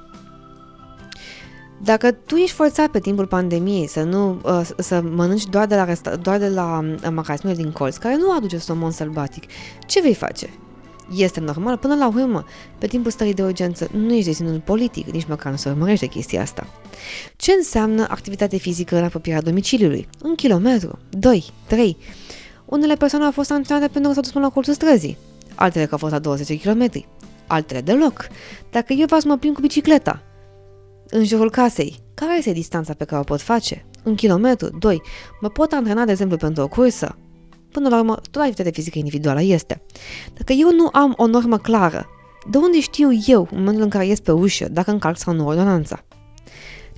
Dacă 1.84 2.12
tu 2.12 2.36
ești 2.36 2.56
forțat 2.56 2.88
pe 2.88 3.00
timpul 3.00 3.28
pandemiei 3.28 3.88
să 3.88 4.04
nu 4.04 4.42
uh, 4.44 4.62
să 4.78 5.02
mănânci 5.02 5.46
doar 5.46 5.66
de 5.66 5.76
la, 5.76 5.84
resta, 5.84 6.16
doar 6.16 6.38
de 6.38 6.50
la 6.50 6.80
uh, 6.84 7.10
magazinele 7.12 7.62
din 7.62 7.72
colț, 7.72 7.98
care 7.98 8.16
nu 8.16 8.32
aduce 8.32 8.58
somon 8.58 8.92
sălbatic, 8.92 9.44
ce 9.86 10.02
vei 10.02 10.14
face? 10.14 10.50
Este 11.16 11.40
normal, 11.40 11.78
până 11.78 11.96
la 11.96 12.08
urmă, 12.08 12.46
pe 12.78 12.88
timpul 12.88 13.12
stării 13.12 13.34
de 13.34 13.44
urgență 13.44 13.88
nu 13.92 14.14
ești 14.14 14.28
deținut 14.28 14.64
politic, 14.64 15.10
nici 15.12 15.28
măcar 15.28 15.52
nu 15.52 15.58
se 15.58 15.70
urmărește 15.70 16.06
chestia 16.06 16.42
asta. 16.42 16.68
Ce 17.36 17.52
înseamnă 17.52 18.06
activitate 18.10 18.58
fizică 18.58 18.98
în 18.98 19.04
apropierea 19.04 19.42
domiciliului? 19.42 20.08
Un 20.24 20.36
kilometru, 20.36 21.00
doi, 21.10 21.46
trei. 21.68 21.98
Unele 22.66 22.96
persoane 22.96 23.26
au 23.26 23.32
fost 23.32 23.48
sancționate 23.48 23.88
pentru 23.88 24.08
că 24.08 24.14
s-au 24.14 24.22
dus 24.22 24.32
până 24.32 24.46
la 24.46 24.52
colțul 24.52 24.74
străzii, 24.74 25.18
altele 25.56 25.86
că 25.86 25.92
au 25.92 25.98
fost 25.98 26.14
la 26.14 26.20
20 26.20 26.62
km, 26.62 27.06
altele 27.48 27.82
deloc. 27.82 28.28
Dacă 28.72 28.94
eu 28.94 29.06
vreau 29.06 29.20
să 29.20 29.28
mă 29.28 29.38
plimb 29.38 29.56
cu 29.56 29.62
bicicleta 29.62 30.24
în 31.10 31.24
jurul 31.24 31.50
casei, 31.50 32.00
care 32.14 32.38
este 32.38 32.52
distanța 32.52 32.94
pe 32.94 33.06
care 33.06 33.22
o 33.22 33.24
pot 33.24 33.42
face? 33.42 33.86
Un 34.04 34.16
kilometru, 34.16 34.78
doi. 34.80 35.02
Mă 35.42 35.50
pot 35.50 35.72
antrena, 35.72 36.06
de 36.06 36.12
exemplu, 36.12 36.38
pentru 36.38 36.64
o 36.64 36.68
cursă? 36.68 37.18
Până 37.72 37.90
la 37.90 37.98
urmă, 37.98 38.16
tot 38.16 38.36
activitatea 38.36 38.72
fizică 38.72 38.98
individuală 38.98 39.42
este. 39.42 39.82
Dacă 40.34 40.54
eu 40.54 40.72
nu 40.72 40.90
am 40.92 41.14
o 41.18 41.26
normă 41.26 41.58
clară, 41.58 42.10
de 42.50 42.58
unde 42.58 42.80
știu 42.80 43.10
eu, 43.28 43.48
în 43.52 43.58
momentul 43.58 43.84
în 43.84 43.90
care 43.90 44.06
ies 44.06 44.20
pe 44.20 44.32
ușă, 44.32 44.68
dacă 44.70 44.92
încalc 44.92 45.18
sau 45.18 45.34
nu 45.34 45.48
ordonanța? 45.48 46.04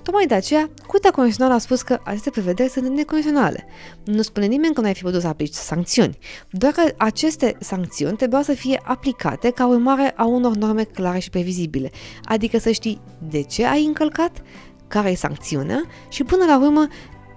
Tocmai 0.02 0.26
de 0.26 0.34
aceea, 0.34 0.70
Curtea 0.86 1.10
Constituțională 1.10 1.54
a 1.54 1.58
spus 1.58 1.82
că 1.82 2.00
aceste 2.04 2.30
prevederi 2.30 2.68
sunt 2.70 2.88
necondiționale. 2.88 3.66
Nu 4.04 4.22
spune 4.22 4.46
nimeni 4.46 4.74
că 4.74 4.80
nu 4.80 4.86
ai 4.86 4.94
fi 4.94 5.02
putut 5.02 5.20
să 5.20 5.26
aplici 5.26 5.52
sancțiuni, 5.52 6.18
doar 6.50 6.72
că 6.72 6.82
aceste 6.96 7.56
sancțiuni 7.60 8.16
trebuiau 8.16 8.42
să 8.42 8.52
fie 8.52 8.80
aplicate 8.84 9.50
ca 9.50 9.66
urmare 9.66 10.12
a 10.16 10.24
unor 10.24 10.56
norme 10.56 10.82
clare 10.82 11.18
și 11.18 11.30
previzibile, 11.30 11.90
adică 12.24 12.58
să 12.58 12.70
știi 12.70 13.00
de 13.30 13.42
ce 13.42 13.66
ai 13.66 13.84
încălcat, 13.84 14.42
care 14.88 15.10
e 15.10 15.14
sancțiunea 15.14 15.82
și 16.08 16.24
până 16.24 16.44
la 16.44 16.58
urmă 16.58 16.88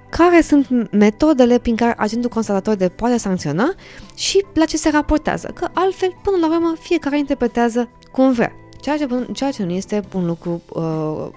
care 0.09 0.41
sunt 0.41 0.91
metodele 0.91 1.59
prin 1.59 1.75
care 1.75 1.93
agentul 1.97 2.29
constatator 2.29 2.75
de 2.75 2.89
poate 2.89 3.17
sancționa 3.17 3.73
și 4.15 4.45
la 4.53 4.65
ce 4.65 4.77
se 4.77 4.89
raportează, 4.89 5.51
că 5.53 5.67
altfel, 5.73 6.15
până 6.23 6.37
la 6.37 6.55
urmă, 6.55 6.73
fiecare 6.79 7.17
interpretează 7.17 7.89
cum 8.11 8.31
vrea, 8.31 8.51
ceea 8.81 8.97
ce, 8.97 9.27
ceea 9.33 9.51
ce 9.51 9.63
nu 9.63 9.71
este 9.71 10.03
un 10.13 10.25
lucru, 10.25 10.61
uh, 10.73 10.81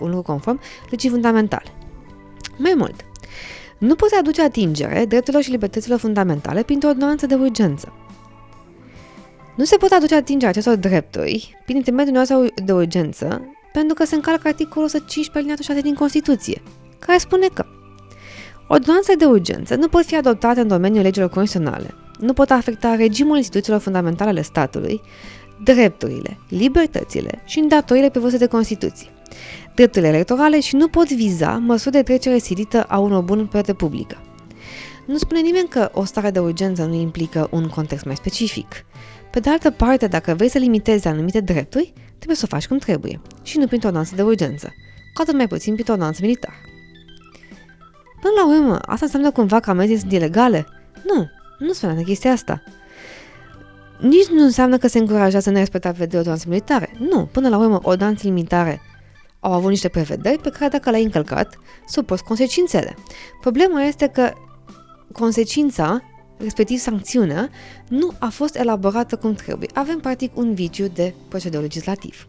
un 0.00 0.08
lucru 0.08 0.22
conform 0.22 0.60
legii 0.90 1.10
fundamentale. 1.10 1.72
Mai 2.56 2.75
mult, 2.76 3.04
nu 3.78 3.94
poți 3.94 4.14
aduce 4.14 4.42
atingere 4.42 5.04
drepturilor 5.04 5.42
și 5.42 5.50
libertăților 5.50 5.98
fundamentale 5.98 6.62
printr-o 6.62 6.88
ordonanță 6.88 7.26
de 7.26 7.34
urgență. 7.34 7.92
Nu 9.56 9.64
se 9.64 9.76
pot 9.76 9.90
aduce 9.90 10.14
atingere 10.14 10.50
acestor 10.50 10.75
drepturi 10.75 11.62
prin 11.64 11.76
intermediul 11.76 12.26
unui 12.30 12.52
de 12.64 12.72
urgență 12.72 13.42
pentru 13.72 13.94
că 13.94 14.04
se 14.04 14.14
încalcă 14.14 14.48
articolul 14.48 14.84
115 14.84 15.37
alineatul 15.37 15.64
6 15.64 15.80
din 15.80 15.94
Constituție, 15.94 16.62
care 16.98 17.18
spune 17.18 17.46
că 17.54 17.64
ordonanțele 18.68 19.16
de 19.16 19.25
urgență 19.25 19.75
nu 19.75 19.88
pot 19.88 20.04
fi 20.04 20.16
adoptate 20.16 20.60
în 20.60 20.68
domeniul 20.68 21.02
legilor 21.02 21.28
constituționale, 21.28 21.94
nu 22.18 22.32
pot 22.32 22.50
afecta 22.50 22.94
regimul 22.94 23.37
instituțiilor 23.37 23.80
fundamentale 23.80 24.30
ale 24.30 24.42
statului, 24.42 25.00
drepturile, 25.64 26.38
libertățile 26.48 27.42
și 27.44 27.58
îndatoriile 27.58 28.10
prevăzute 28.10 28.44
de 28.44 28.50
Constituție, 28.50 29.08
drepturile 29.75 30.10
electorale 30.10 30.60
și 30.60 30.76
nu 30.76 30.88
pot 30.88 31.12
viza 31.12 31.56
măsuri 31.56 31.94
de 31.94 32.02
trecere 32.02 32.38
silită 32.38 32.82
a 32.82 32.98
unor 32.98 33.22
buni 33.22 33.46
pe 33.46 33.72
publică. 33.72 34.16
Nu 35.06 35.16
spune 35.16 35.40
nimeni 35.40 35.68
că 35.68 35.90
o 35.92 36.04
stare 36.04 36.30
de 36.30 36.38
urgență 36.38 36.84
nu 36.84 36.94
implică 36.94 37.48
un 37.50 37.68
context 37.68 38.04
mai 38.04 38.16
specific. 38.16 38.84
Pe 39.30 39.40
de 39.40 39.50
altă 39.50 39.70
parte, 39.70 40.06
dacă 40.06 40.34
vrei 40.34 40.48
să 40.48 40.58
limitezi 40.58 41.06
anumite 41.06 41.40
drepturi, 41.40 41.92
trebuie 42.16 42.37
să 42.37 42.42
o 42.44 42.54
faci 42.54 42.66
cum 42.66 42.78
trebuie 42.78 43.20
și 43.42 43.58
nu 43.58 43.66
printr-o 43.66 43.88
ordonanță 43.88 44.14
de 44.14 44.22
urgență, 44.22 44.66
cu 45.14 45.22
atât 45.22 45.34
mai 45.34 45.46
puțin 45.46 45.72
printr-o 45.72 45.92
ordonanță 45.92 46.20
militară. 46.22 46.54
Până 48.20 48.32
la 48.37 48.46
urmă, 48.46 48.78
asta 48.78 49.04
înseamnă 49.04 49.30
cumva 49.30 49.60
că 49.60 49.70
amenzii 49.70 49.98
sunt 49.98 50.12
ilegale? 50.12 50.66
Nu, 51.04 51.28
nu 51.58 51.72
spune 51.72 52.02
chestia 52.02 52.32
asta. 52.32 52.62
Nici 54.00 54.26
nu 54.26 54.42
înseamnă 54.42 54.78
că 54.78 54.88
se 54.88 54.98
încurajează 54.98 55.50
nerespectarea 55.50 56.06
de 56.06 56.16
ordonanțe 56.16 56.48
militare. 56.48 56.90
Nu, 56.98 57.28
până 57.32 57.48
la 57.48 57.58
urmă, 57.58 57.78
ordonanțe 57.82 58.28
militare 58.28 58.80
au 59.40 59.52
avut 59.52 59.70
niște 59.70 59.88
prevederi 59.88 60.38
pe 60.38 60.50
care 60.50 60.68
dacă 60.68 60.90
le-ai 60.90 61.02
încălcat, 61.02 61.58
supus 61.87 62.20
consecințele. 62.20 62.94
Problema 63.40 63.82
este 63.82 64.06
că 64.06 64.32
consecința, 65.12 66.02
respectiv 66.37 66.78
sancțiunea, 66.78 67.48
nu 67.88 68.12
a 68.18 68.28
fost 68.28 68.56
elaborată 68.56 69.16
cum 69.16 69.34
trebuie. 69.34 69.68
Avem 69.75 69.98
practic 69.98 70.37
un 70.37 70.54
viciu 70.54 70.87
de 70.94 71.14
procedură 71.28 71.62
legislativ. 71.62 72.28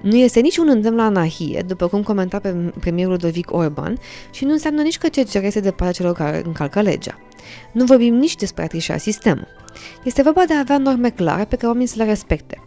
Nu 0.00 0.16
este 0.16 0.40
nici 0.40 0.56
un 0.56 0.68
îndemn 0.68 0.96
la 0.96 1.02
anarhie, 1.02 1.64
după 1.66 1.86
cum 1.86 2.02
comenta 2.02 2.38
pe 2.38 2.72
premierul 2.80 3.12
Ludovic 3.12 3.52
Orban, 3.52 3.98
și 4.30 4.44
nu 4.44 4.52
înseamnă 4.52 4.82
nici 4.82 4.98
că 4.98 5.08
CCR 5.08 5.44
este 5.44 5.60
de 5.60 5.70
partea 5.70 5.92
celor 5.92 6.14
care 6.14 6.42
încalcă 6.44 6.80
legea. 6.80 7.18
Nu 7.72 7.84
vorbim 7.84 8.14
nici 8.14 8.34
despre 8.34 8.62
a 8.62 8.66
trișa 8.66 8.96
sistemul. 8.96 9.48
Este 10.04 10.22
vorba 10.22 10.44
de 10.46 10.54
a 10.54 10.58
avea 10.58 10.78
norme 10.78 11.10
clare 11.10 11.44
pe 11.44 11.54
care 11.54 11.66
oamenii 11.66 11.88
să 11.88 11.94
le 11.96 12.04
respecte. 12.04 12.62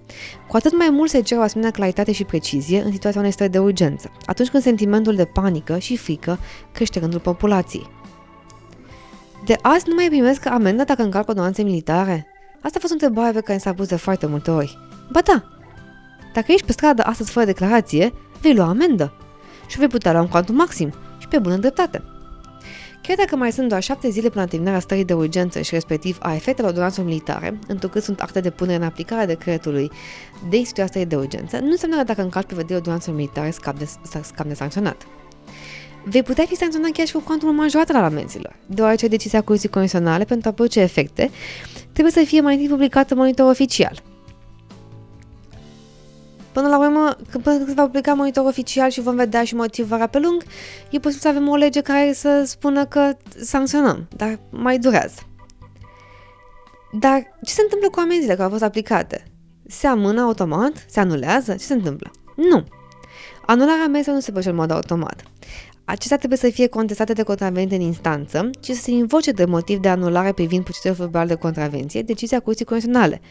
Cu 0.48 0.56
atât 0.56 0.78
mai 0.78 0.90
mult 0.90 1.10
se 1.10 1.22
cer 1.22 1.38
o 1.38 1.42
asemenea 1.42 1.72
claritate 1.72 2.12
și 2.12 2.24
precizie 2.24 2.82
în 2.82 2.92
situația 2.92 3.20
unei 3.20 3.32
stări 3.32 3.52
de 3.52 3.60
urgență, 3.60 4.12
atunci 4.26 4.50
când 4.50 4.64
sentimentul 4.64 5.16
de 5.16 5.26
panică 5.26 5.78
și 5.78 5.98
frică 5.98 6.40
crește 6.72 7.00
rândul 7.00 7.20
populației. 7.20 7.90
De 9.46 9.56
azi 9.62 9.88
nu 9.88 9.94
mai 9.96 10.08
primesc 10.08 10.46
amendă 10.46 10.84
dacă 10.84 11.02
încalcă 11.02 11.30
ordonanțe 11.30 11.64
militare? 11.64 12.28
Asta 12.62 12.78
a 12.78 12.80
fost 12.80 12.92
o 12.92 12.94
întrebare 12.94 13.32
pe 13.32 13.42
care 13.42 13.58
s-a 13.58 13.74
pus 13.74 13.88
de 13.88 13.96
foarte 13.96 14.26
multe 14.26 14.52
ori. 14.52 14.78
Ba 15.12 15.20
da, 15.22 15.53
dacă 16.34 16.52
ești 16.52 16.66
pe 16.66 16.72
stradă 16.72 17.02
astăzi 17.02 17.32
fără 17.32 17.46
declarație, 17.46 18.14
vei 18.42 18.56
lua 18.56 18.68
amendă 18.68 19.14
și 19.68 19.78
vei 19.78 19.88
putea 19.88 20.12
lua 20.12 20.22
un 20.22 20.28
cuantum 20.28 20.56
maxim 20.56 20.94
și 21.18 21.28
pe 21.28 21.40
bună 21.40 21.56
dreptate. 21.56 22.04
Chiar 23.08 23.18
dacă 23.18 23.36
mai 23.36 23.52
sunt 23.52 23.70
doar 23.70 23.82
șapte 23.82 24.10
zile 24.10 24.30
până 24.30 24.42
la 24.42 24.50
terminarea 24.50 24.80
stării 24.80 25.06
de 25.06 25.14
urgență 25.14 25.62
și 25.62 25.74
respectiv 25.74 26.18
a 26.22 26.36
efectelor 26.36 26.70
ordonanțelor 26.70 27.08
militare, 27.08 27.60
întrucât 27.68 28.04
sunt 28.04 28.22
acte 28.22 28.40
de 28.40 28.50
punere 28.50 28.78
în 28.78 28.84
aplicare 28.84 29.22
a 29.22 29.26
decretului 29.26 29.92
de 30.50 30.58
instituirea 30.58 30.90
stării 30.90 31.08
de 31.08 31.16
urgență, 31.16 31.60
nu 31.60 31.70
înseamnă 31.70 31.98
că 31.98 32.04
dacă 32.04 32.22
încalci 32.22 32.46
prevederile 32.46 32.78
ordonanțelor 32.78 33.16
militare 33.16 33.50
scap 33.50 33.78
de, 33.78 33.90
scap 34.22 34.46
de 34.46 34.54
sancționat. 34.54 35.08
Vei 36.06 36.24
putea 36.24 36.46
fi 36.46 36.56
sancționat 36.56 36.92
chiar 36.92 37.08
și 37.08 37.14
cu 37.14 37.20
cuantumul 37.20 37.56
majorat 37.56 37.90
al 37.90 38.04
amenzilor, 38.04 38.56
deoarece 38.66 39.08
decizia 39.08 39.42
Curții 39.42 39.70
Constituționale 39.70 40.24
pentru 40.24 40.50
a 40.50 40.52
produce 40.52 40.80
efecte 40.80 41.32
trebuie 41.92 42.14
să 42.14 42.24
fie 42.26 42.42
mai 42.42 42.54
întâi 42.54 42.70
publicată 42.70 43.14
în 43.14 43.20
monitor 43.20 43.50
oficial– 43.50 44.02
Până 46.54 46.68
la 46.68 46.80
urmă, 46.80 47.18
când, 47.32 47.44
până 47.44 47.56
când 47.56 47.68
se 47.68 47.74
va 47.74 47.84
publica 47.84 48.14
monitor 48.14 48.46
oficial 48.46 48.90
și 48.90 49.02
vom 49.02 49.16
vedea 49.16 49.44
și 49.44 49.56
motivarea 49.56 50.08
pe 50.08 50.20
lung, 50.20 50.44
e 50.90 51.00
posibil 51.00 51.22
să 51.22 51.28
avem 51.28 51.48
o 51.48 51.56
lege 51.56 51.82
care 51.82 52.14
să 52.14 52.44
spună 52.46 52.86
că 52.86 53.18
sancționăm, 53.42 54.08
dar 54.16 54.40
mai 54.50 54.80
durează. 54.80 55.22
Dar 57.00 57.20
ce 57.44 57.54
se 57.54 57.62
întâmplă 57.62 57.90
cu 57.90 58.00
amenziile 58.00 58.34
care 58.34 58.44
au 58.44 58.50
fost 58.50 58.64
aplicate? 58.64 59.24
Se 59.68 59.88
amână 59.88 60.22
automat? 60.22 60.86
Se 60.90 61.00
anulează? 61.00 61.52
Ce 61.52 61.64
se 61.64 61.74
întâmplă? 61.74 62.12
Nu. 62.36 62.64
Anularea 63.46 63.84
amenzilor 63.84 64.16
nu 64.16 64.22
se 64.22 64.32
face 64.32 64.50
în 64.50 64.56
mod 64.56 64.72
automat. 64.72 65.24
Acestea 65.86 66.18
trebuie 66.18 66.38
să 66.38 66.50
fie 66.50 66.68
contestate 66.68 67.14
de 67.14 67.24
contravenție 67.24 67.78
în 67.78 67.84
instanță 67.84 68.50
și 68.64 68.74
să 68.74 68.82
se 68.82 68.92
invoce 68.92 69.32
de 69.32 69.46
motiv 69.46 69.80
de 69.80 69.90
anulare 69.90 70.32
privind 70.32 70.64
procedură 70.64 71.02
verbal 71.02 71.28
de 71.28 71.36
contravenție 71.36 72.02
decizia 72.02 72.40
Curții 72.40 72.66
Constituționale. 72.66 73.22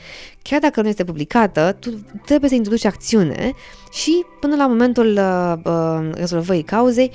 Chiar 0.42 0.60
dacă 0.60 0.82
nu 0.82 0.88
este 0.88 1.04
publicată, 1.04 1.76
tu 1.80 1.90
trebuie 2.24 2.48
să 2.48 2.54
introduci 2.56 2.84
acțiune 2.84 3.52
și 3.92 4.24
până 4.40 4.56
la 4.56 4.66
momentul 4.66 5.16
uh, 5.16 5.54
uh, 5.64 6.10
rezolvării 6.14 6.62
cauzei 6.62 7.10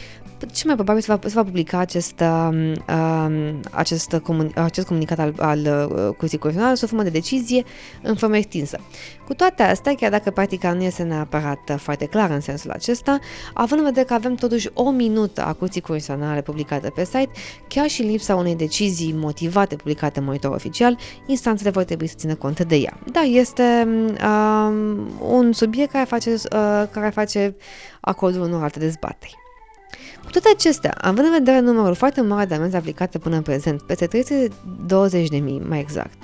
cel 0.46 0.66
mai 0.66 0.76
probabil 0.76 1.02
se 1.02 1.14
va, 1.14 1.20
se 1.28 1.34
va 1.34 1.44
publica 1.44 1.78
acest, 1.78 2.20
uh, 2.20 2.74
uh, 2.90 3.54
acest, 3.72 4.20
comun, 4.24 4.52
acest 4.56 4.88
comunicat 4.88 5.20
al, 5.20 5.34
al 5.38 5.60
uh, 5.60 6.16
Curții 6.18 6.38
Constituționale 6.38 6.76
sub 6.76 6.88
formă 6.88 7.04
de 7.04 7.10
decizie 7.10 7.64
în 8.02 8.16
formă 8.16 8.38
extinsă. 8.38 8.80
Cu 9.26 9.34
toate 9.34 9.64
astea, 9.64 9.94
chiar 9.96 10.12
dacă 10.12 10.32
practica 10.32 10.74
nu 10.74 10.84
este 10.84 11.04
neapărat 11.04 11.76
foarte 11.78 12.06
clară 12.06 12.34
în 12.34 12.42
sensul 12.42 12.72
acesta, 12.72 13.20
având 13.54 13.80
în 13.80 13.86
vedere 13.88 14.06
că 14.06 14.14
avem 14.14 14.36
totuși 14.36 14.70
o 14.74 14.92
minută 14.92 15.44
a 15.46 15.54
Curții 15.54 15.82
Constituționale 15.82 16.42
publicată 16.42 16.90
pe 16.90 17.06
site, 17.06 17.30
chiar 17.68 17.88
și 17.88 18.02
în 18.02 18.10
lipsa 18.10 18.36
unei 18.36 18.56
decizii 18.56 19.14
motivate 19.14 19.76
publicate 19.76 20.20
în 20.20 20.26
monitor 20.26 20.52
oficial, 20.52 20.98
instanțele 21.26 21.70
vor 21.70 21.84
trebui 21.84 22.08
să 22.08 22.16
țină 22.18 22.36
cont 22.36 22.64
de 22.64 22.76
ea. 22.76 23.00
Da, 23.18 23.24
este 23.24 23.88
uh, 24.24 24.72
un 25.20 25.52
subiect 25.54 25.92
care 25.92 26.04
face, 26.04 26.30
uh, 26.30 26.84
care 26.92 27.10
face 27.10 27.56
acordul 28.02 28.42
unor 28.42 28.64
alte 28.64 28.80
dezbateri. 28.80 29.36
Cu 30.24 30.30
toate 30.32 30.50
acestea, 30.56 30.94
având 30.98 31.28
în 31.28 31.34
vedere 31.34 31.60
numărul 31.60 31.96
foarte 31.96 32.22
mare 32.22 32.46
de 32.46 32.54
amenzi 32.54 32.76
aplicate 32.76 33.18
până 33.18 33.36
în 33.36 33.42
prezent, 33.42 33.82
peste 33.82 34.08
320.000 34.08 35.68
mai 35.68 35.80
exact, 35.80 36.18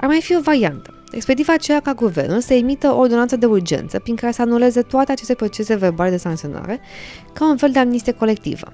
ar 0.00 0.08
mai 0.08 0.20
fi 0.20 0.36
o 0.36 0.40
variantă, 0.40 0.94
respectiv 1.10 1.48
aceea 1.48 1.80
ca 1.80 1.94
guvernul 1.94 2.40
să 2.40 2.54
emită 2.54 2.92
o 2.92 2.98
ordonanță 2.98 3.36
de 3.36 3.46
urgență 3.46 3.98
prin 3.98 4.16
care 4.16 4.32
să 4.32 4.42
anuleze 4.42 4.82
toate 4.82 5.12
aceste 5.12 5.34
procese 5.34 5.74
verbale 5.74 6.10
de 6.10 6.16
sancționare 6.16 6.80
ca 7.32 7.48
un 7.48 7.56
fel 7.56 7.70
de 7.70 7.78
amnistie 7.78 8.12
colectivă. 8.12 8.72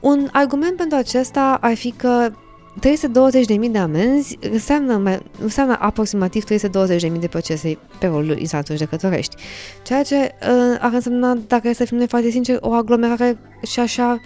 Un 0.00 0.28
argument 0.32 0.76
pentru 0.76 0.96
acesta 0.96 1.58
ar 1.60 1.74
fi 1.74 1.90
că 1.90 2.30
320.000 2.76 3.70
de 3.70 3.78
amenzi 3.78 4.38
înseamnă, 4.50 4.96
mai, 4.96 5.22
înseamnă 5.40 5.76
aproximativ 5.80 6.44
320.000 6.44 7.18
de 7.18 7.26
procese 7.26 7.78
pe 7.98 8.06
rolul 8.06 8.38
instanțelor 8.38 8.78
judecătorești, 8.78 9.36
ceea 9.82 10.02
ce 10.02 10.14
uh, 10.14 10.76
ar 10.80 10.92
însemna, 10.92 11.38
dacă 11.46 11.72
să 11.72 11.84
fim 11.84 11.96
noi 11.96 12.06
foarte 12.06 12.30
sinceri, 12.30 12.58
o 12.60 12.72
aglomerare 12.72 13.38
și 13.66 13.80
așa 13.80 14.20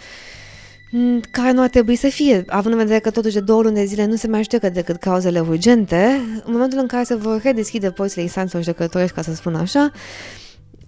care 1.30 1.52
nu 1.52 1.62
ar 1.62 1.68
trebui 1.68 1.96
să 1.96 2.08
fie, 2.08 2.44
având 2.46 2.74
în 2.74 2.80
vedere 2.80 2.98
că 2.98 3.10
totuși 3.10 3.34
de 3.34 3.40
două 3.40 3.62
luni 3.62 3.74
de 3.74 3.84
zile 3.84 4.06
nu 4.06 4.16
se 4.16 4.28
mai 4.28 4.42
judecă 4.42 4.68
decât 4.68 4.96
cauzele 4.96 5.40
urgente, 5.40 6.20
în 6.44 6.52
momentul 6.52 6.78
în 6.78 6.86
care 6.86 7.04
se 7.04 7.14
vor 7.14 7.40
redeschide 7.42 7.90
porțile 7.90 8.22
instanțelor 8.22 8.64
judecătorești, 8.64 9.14
ca 9.14 9.22
să 9.22 9.34
spun 9.34 9.54
așa, 9.54 9.92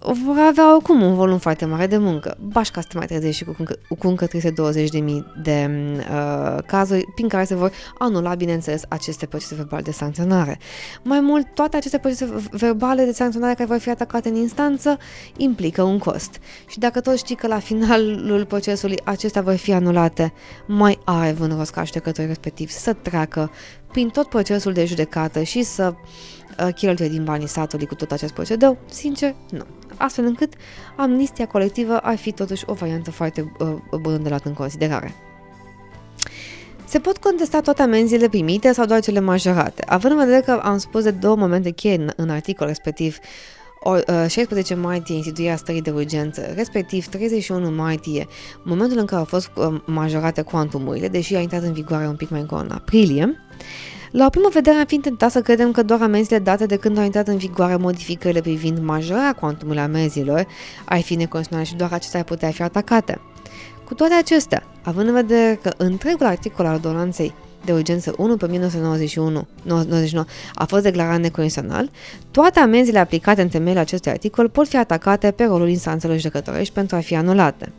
vor 0.05 0.37
avea 0.47 0.73
oricum 0.75 1.01
un 1.01 1.15
volum 1.15 1.37
foarte 1.37 1.65
mare 1.65 1.87
de 1.87 1.97
muncă. 1.97 2.37
Bașca 2.41 2.81
să 2.81 2.87
te 2.91 2.97
mai 2.97 3.05
trezești 3.05 3.37
și 3.37 3.43
cu 3.43 3.55
încă, 3.57 3.75
cu 3.97 4.07
încă 4.07 4.27
320.000 4.27 4.31
de 5.41 5.69
uh, 5.97 6.57
cazuri 6.65 7.05
prin 7.15 7.27
care 7.27 7.43
se 7.43 7.55
vor 7.55 7.71
anula, 7.97 8.35
bineînțeles, 8.35 8.81
aceste 8.89 9.25
procese 9.25 9.55
verbale 9.55 9.81
de 9.81 9.91
sancționare. 9.91 10.59
Mai 11.03 11.19
mult, 11.19 11.53
toate 11.53 11.77
aceste 11.77 11.97
procese 11.97 12.33
verbale 12.51 13.05
de 13.05 13.11
sancționare 13.11 13.53
care 13.53 13.67
vor 13.67 13.77
fi 13.77 13.89
atacate 13.89 14.29
în 14.29 14.35
instanță 14.35 14.97
implică 15.37 15.81
un 15.81 15.97
cost. 15.97 16.39
Și 16.67 16.79
dacă 16.79 17.01
tot 17.01 17.17
știi 17.17 17.35
că 17.35 17.47
la 17.47 17.59
finalul 17.59 18.45
procesului 18.45 18.97
acestea 19.03 19.41
vor 19.41 19.55
fi 19.55 19.73
anulate, 19.73 20.33
mai 20.65 20.99
are 21.05 21.35
un 21.39 21.53
rost 21.57 21.71
ca 21.71 21.83
judecătorii 21.83 22.27
respectiv 22.27 22.69
să 22.69 22.93
treacă 22.93 23.51
prin 23.91 24.09
tot 24.09 24.27
procesul 24.27 24.73
de 24.73 24.85
judecată 24.85 25.41
și 25.41 25.63
să 25.63 25.93
uh, 25.93 25.97
cheltuie 26.75 27.09
din 27.09 27.23
banii 27.23 27.47
statului 27.47 27.85
cu 27.85 27.95
tot 27.95 28.11
acest 28.11 28.33
procedeu? 28.33 28.77
Sincer, 28.89 29.35
nu 29.49 29.63
astfel 29.97 30.25
încât 30.25 30.53
amnistia 30.95 31.47
colectivă 31.47 31.97
ar 31.97 32.17
fi 32.17 32.31
totuși 32.31 32.63
o 32.67 32.73
variantă 32.73 33.11
foarte 33.11 33.53
uh, 33.59 33.99
bună 34.01 34.17
de 34.17 34.29
luat 34.29 34.45
în 34.45 34.53
considerare. 34.53 35.13
Se 36.85 36.99
pot 36.99 37.17
contesta 37.17 37.61
toate 37.61 37.81
amenziile 37.81 38.29
primite 38.29 38.71
sau 38.71 38.85
doar 38.85 38.99
cele 38.99 39.19
majorate, 39.19 39.83
având 39.87 40.13
în 40.13 40.19
vedere 40.19 40.41
că 40.41 40.51
am 40.51 40.77
spus 40.77 41.03
de 41.03 41.11
două 41.11 41.35
momente 41.35 41.71
cheie 41.71 41.95
în, 41.95 42.09
în 42.15 42.29
articol, 42.29 42.67
respectiv 42.67 43.17
o, 43.79 43.95
16 44.27 44.73
uh, 44.73 44.79
martie 44.83 45.15
instituirea 45.15 45.55
stării 45.55 45.81
de 45.81 45.89
urgență, 45.89 46.51
respectiv 46.55 47.07
31 47.07 47.71
martie, 47.71 48.27
momentul 48.63 48.97
în 48.97 49.05
care 49.05 49.19
au 49.19 49.25
fost 49.25 49.49
uh, 49.55 49.81
majorate 49.85 50.41
cuantumurile, 50.41 51.07
deși 51.07 51.35
a 51.35 51.39
intrat 51.39 51.63
în 51.63 51.73
vigoare 51.73 52.07
un 52.07 52.15
pic 52.15 52.29
mai 52.29 52.39
încolo 52.39 52.61
în 52.61 52.71
aprilie, 52.71 53.37
la 54.13 54.25
o 54.25 54.29
primă 54.29 54.49
vedere 54.51 54.77
am 54.77 54.85
fi 54.85 54.97
tentat 54.97 55.31
să 55.31 55.41
credem 55.41 55.71
că 55.71 55.83
doar 55.83 56.01
amenziile 56.01 56.39
date 56.39 56.65
de 56.65 56.75
când 56.75 56.97
au 56.97 57.03
intrat 57.03 57.27
în 57.27 57.37
vigoare 57.37 57.75
modificările 57.75 58.41
privind 58.41 58.79
majorarea 58.79 59.33
cuantumului 59.33 59.81
amenzilor 59.81 60.47
ar 60.85 61.01
fi 61.01 61.15
neconstituționale 61.15 61.67
și 61.67 61.75
doar 61.75 61.91
acestea 61.93 62.19
ar 62.19 62.25
putea 62.25 62.49
fi 62.49 62.61
atacate. 62.61 63.21
Cu 63.85 63.93
toate 63.93 64.13
acestea, 64.13 64.63
având 64.83 65.07
în 65.07 65.13
vedere 65.13 65.59
că 65.61 65.73
întregul 65.77 66.25
articol 66.25 66.65
al 66.65 66.73
ordonanței 66.73 67.33
de 67.65 67.73
urgență 67.73 68.13
1 68.17 68.37
pe 68.37 68.45
1991 68.45 69.47
99, 69.63 70.25
a 70.53 70.65
fost 70.65 70.83
declarat 70.83 71.19
necondițional, 71.19 71.89
toate 72.31 72.59
amenziile 72.59 72.99
aplicate 72.99 73.41
în 73.41 73.49
temeiul 73.49 73.79
acestui 73.79 74.11
articol 74.11 74.49
pot 74.49 74.67
fi 74.67 74.77
atacate 74.77 75.31
pe 75.31 75.43
rolul 75.43 75.69
instanțelor 75.69 76.15
judecătorești 76.15 76.73
pentru 76.73 76.95
a 76.95 76.99
fi 76.99 77.15
anulate. 77.15 77.71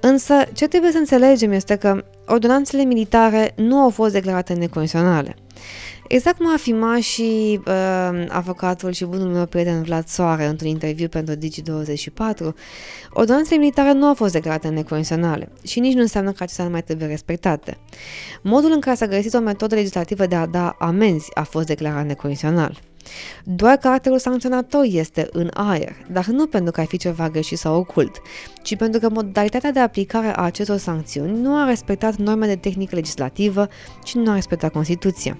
Însă, 0.00 0.34
ce 0.52 0.68
trebuie 0.68 0.92
să 0.92 0.98
înțelegem 0.98 1.52
este 1.52 1.76
că 1.76 2.04
ordonanțele 2.26 2.84
militare 2.84 3.52
nu 3.56 3.76
au 3.76 3.90
fost 3.90 4.12
declarate 4.12 4.52
necondiționale. 4.52 5.34
Exact 6.08 6.36
cum 6.36 6.52
afirma 6.52 7.00
și 7.00 7.60
uh, 7.66 8.24
avocatul 8.28 8.92
și 8.92 9.04
bunul 9.04 9.28
meu 9.28 9.46
prieten 9.46 9.82
Vlad 9.82 10.06
Soare 10.06 10.46
într-un 10.46 10.68
interviu 10.68 11.08
pentru 11.08 11.34
Digi24, 11.34 12.54
ordonanțele 13.10 13.58
militare 13.58 13.92
nu 13.92 14.06
au 14.06 14.14
fost 14.14 14.32
declarate 14.32 14.68
necondiționale 14.68 15.52
și 15.62 15.80
nici 15.80 15.94
nu 15.94 16.00
înseamnă 16.00 16.32
că 16.32 16.42
acestea 16.42 16.64
nu 16.64 16.70
mai 16.70 16.82
trebuie 16.82 17.08
respectate. 17.08 17.78
Modul 18.42 18.72
în 18.72 18.80
care 18.80 18.96
s-a 18.96 19.06
găsit 19.06 19.34
o 19.34 19.40
metodă 19.40 19.74
legislativă 19.74 20.26
de 20.26 20.34
a 20.34 20.46
da 20.46 20.76
amenzi 20.78 21.30
a 21.34 21.42
fost 21.42 21.66
declarat 21.66 22.06
necondițional. 22.06 22.80
Doar 23.44 23.76
caracterul 23.76 24.18
sancționator 24.18 24.84
este 24.88 25.28
în 25.32 25.50
aer, 25.52 25.96
dar 26.10 26.26
nu 26.26 26.46
pentru 26.46 26.72
că 26.72 26.80
ar 26.80 26.86
fi 26.86 26.96
ceva 26.96 27.28
greșit 27.28 27.58
sau 27.58 27.76
ocult, 27.76 28.20
ci 28.62 28.76
pentru 28.76 29.00
că 29.00 29.08
modalitatea 29.10 29.72
de 29.72 29.80
aplicare 29.80 30.36
a 30.36 30.42
acestor 30.42 30.76
sancțiuni 30.76 31.40
nu 31.40 31.56
a 31.56 31.64
respectat 31.64 32.16
normele 32.16 32.54
de 32.54 32.60
tehnică 32.60 32.94
legislativă 32.94 33.68
și 34.04 34.18
nu 34.18 34.30
a 34.30 34.34
respectat 34.34 34.72
Constituția. 34.72 35.38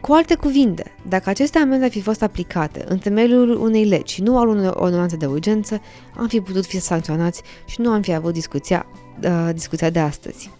Cu 0.00 0.12
alte 0.12 0.34
cuvinte, 0.34 0.94
dacă 1.08 1.30
aceste 1.30 1.58
amenzi 1.58 1.84
ar 1.84 1.90
fi 1.90 2.00
fost 2.00 2.22
aplicate 2.22 2.84
în 2.88 2.98
temeiul 2.98 3.60
unei 3.60 3.84
legi 3.84 4.14
și 4.14 4.22
nu 4.22 4.38
al 4.38 4.48
unei 4.48 4.70
ordonanțe 4.72 5.16
de 5.16 5.26
urgență, 5.26 5.80
am 6.16 6.26
fi 6.26 6.40
putut 6.40 6.66
fi 6.66 6.80
sancționați 6.80 7.42
și 7.66 7.80
nu 7.80 7.90
am 7.90 8.02
fi 8.02 8.12
avut 8.12 8.32
discuția, 8.32 8.86
uh, 9.24 9.48
discuția 9.52 9.90
de 9.90 9.98
astăzi. 9.98 10.50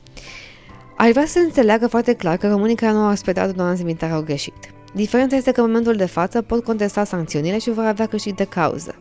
Aș 0.96 1.10
vrea 1.10 1.26
să 1.26 1.38
înțeleagă 1.38 1.86
foarte 1.86 2.14
clar 2.14 2.36
că 2.36 2.48
românii 2.48 2.74
care 2.74 2.92
nu 2.92 2.98
au 2.98 3.10
respectat 3.10 3.48
ordonanțe 3.48 3.82
militare 3.82 4.12
au 4.12 4.22
greșit. 4.22 4.77
Diferența 4.94 5.36
este 5.36 5.52
că 5.52 5.60
în 5.60 5.66
momentul 5.66 5.96
de 5.96 6.06
față 6.06 6.42
pot 6.42 6.64
contesta 6.64 7.04
sancțiunile 7.04 7.58
și 7.58 7.70
vor 7.70 7.84
avea 7.84 8.06
câștig 8.06 8.34
de 8.34 8.44
cauză. 8.44 8.94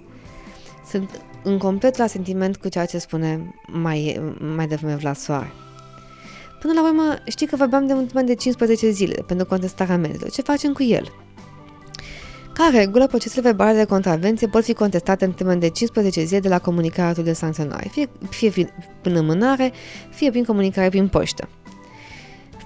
Sunt 0.89 1.21
în 1.43 1.57
complet 1.57 1.97
la 1.97 2.07
sentiment 2.07 2.57
cu 2.57 2.69
ceea 2.69 2.85
ce 2.85 2.97
spune 2.97 3.55
mai, 3.67 4.21
mai 4.55 4.67
devreme 4.67 4.95
Vlad 4.95 5.15
Soare. 5.15 5.51
Până 6.59 6.73
la 6.73 6.87
urmă, 6.87 7.15
știi 7.25 7.47
că 7.47 7.55
vorbeam 7.55 7.87
de 7.87 7.93
un 7.93 8.05
termen 8.05 8.25
de 8.25 8.35
15 8.35 8.89
zile 8.89 9.23
pentru 9.27 9.45
contestarea 9.45 9.95
amenzilor. 9.95 10.29
Ce 10.29 10.41
facem 10.41 10.73
cu 10.73 10.83
el? 10.83 11.11
Ca 12.53 12.69
regulă, 12.71 13.07
procesele 13.07 13.41
verbale 13.41 13.77
de 13.77 13.83
contravenție 13.83 14.47
pot 14.47 14.63
fi 14.63 14.73
contestate 14.73 15.25
în 15.25 15.31
termen 15.31 15.59
de 15.59 15.69
15 15.69 16.23
zile 16.23 16.39
de 16.39 16.47
la 16.47 16.59
comunicarea 16.59 17.23
de 17.23 17.33
sancționare, 17.33 17.87
fie, 17.91 18.09
fie 18.29 18.73
prin 19.01 19.17
amânare, 19.17 19.71
fie 20.09 20.29
prin 20.29 20.43
comunicare 20.43 20.89
prin 20.89 21.07
poștă. 21.07 21.49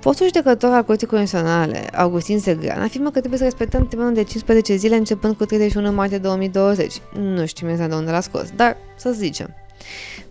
Fostul 0.01 0.25
judecător 0.25 0.71
al 0.71 0.83
Curții 0.83 1.07
Constituționale, 1.07 1.87
Augustin 1.93 2.39
Segrean, 2.39 2.81
afirmă 2.81 3.11
că 3.11 3.19
trebuie 3.19 3.39
să 3.39 3.43
respectăm 3.43 3.87
termenul 3.87 4.13
de 4.13 4.23
15 4.23 4.75
zile 4.75 4.95
începând 4.95 5.35
cu 5.35 5.45
31 5.45 5.91
martie 5.91 6.17
2020. 6.17 6.93
Nu 7.13 7.45
știu 7.45 7.69
exact 7.69 7.89
de 7.89 7.95
unde 7.95 8.11
l-a 8.11 8.19
scos, 8.19 8.49
dar 8.55 8.77
să 8.97 9.11
zicem. 9.11 9.55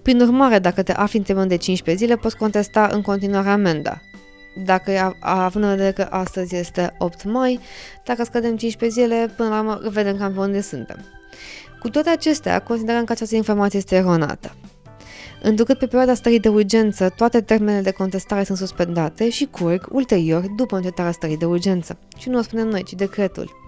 Prin 0.03 0.21
urmare, 0.21 0.59
dacă 0.59 0.83
te 0.83 0.93
afli 0.93 1.19
în 1.19 1.25
termen 1.25 1.49
de 1.49 1.57
15 1.57 2.05
zile, 2.05 2.17
poți 2.17 2.37
contesta 2.37 2.89
în 2.93 3.03
continuare 3.03 3.49
amenda. 3.49 4.01
Dacă 4.65 5.17
având 5.21 5.65
în 5.65 5.71
vedere 5.71 5.93
că 5.93 6.07
astăzi 6.11 6.57
este 6.57 6.95
8 6.99 7.25
mai, 7.25 7.61
dacă 8.05 8.25
scădem 8.25 8.57
15 8.57 9.01
zile, 9.01 9.33
până 9.37 9.49
la 9.49 9.59
urmă 9.59 9.81
vedem 9.91 10.17
cam 10.17 10.33
pe 10.33 10.41
unde 10.41 10.61
suntem. 10.61 11.05
Cu 11.81 11.89
toate 11.91 12.11
acestea, 12.11 12.61
considerăm 12.61 13.05
că 13.05 13.13
această 13.13 13.37
informație 13.37 13.79
este 13.79 13.97
eronată. 13.97 14.55
Întrucât 15.43 15.79
pe 15.79 15.87
perioada 15.87 16.15
stării 16.15 16.41
de 16.41 16.49
urgență, 16.49 17.09
toate 17.09 17.41
termenele 17.41 17.83
de 17.83 17.91
contestare 17.91 18.45
sunt 18.45 18.59
suspendate 18.59 19.31
și 19.31 19.49
curg 19.51 19.87
ulterior 19.91 20.45
după 20.57 20.77
încetarea 20.77 21.13
stării 21.13 21.37
de 21.37 21.45
urgență. 21.45 21.99
Și 22.17 22.29
nu 22.29 22.39
o 22.39 22.43
spunem 22.43 22.69
noi, 22.69 22.83
ci 22.83 22.93
decretul. 22.93 23.59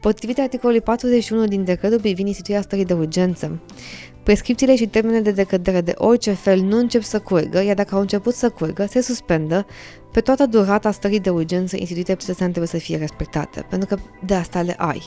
Potrivit 0.00 0.38
articolului 0.38 0.80
41 0.80 1.46
din 1.46 1.64
decretul 1.64 2.00
privind 2.00 2.28
instituirea 2.28 2.62
stării 2.62 2.84
de 2.84 2.92
urgență, 2.92 3.60
prescripțiile 4.22 4.76
și 4.76 4.86
termenele 4.86 5.22
de 5.22 5.30
decădere 5.30 5.80
de 5.80 5.92
orice 5.96 6.32
fel 6.32 6.60
nu 6.60 6.78
încep 6.78 7.02
să 7.02 7.20
curgă, 7.20 7.62
iar 7.62 7.74
dacă 7.74 7.94
au 7.94 8.00
început 8.00 8.34
să 8.34 8.50
curgă, 8.50 8.86
se 8.88 9.00
suspendă 9.00 9.66
pe 10.12 10.20
toată 10.20 10.46
durata 10.46 10.90
stării 10.90 11.20
de 11.20 11.30
urgență 11.30 11.76
instituite 11.78 12.14
cetățean 12.14 12.48
trebuie 12.48 12.68
să 12.68 12.78
fie 12.78 12.96
respectate, 12.96 13.66
pentru 13.70 13.88
că 13.88 14.02
de 14.26 14.34
asta 14.34 14.62
le 14.62 14.74
ai. 14.78 15.02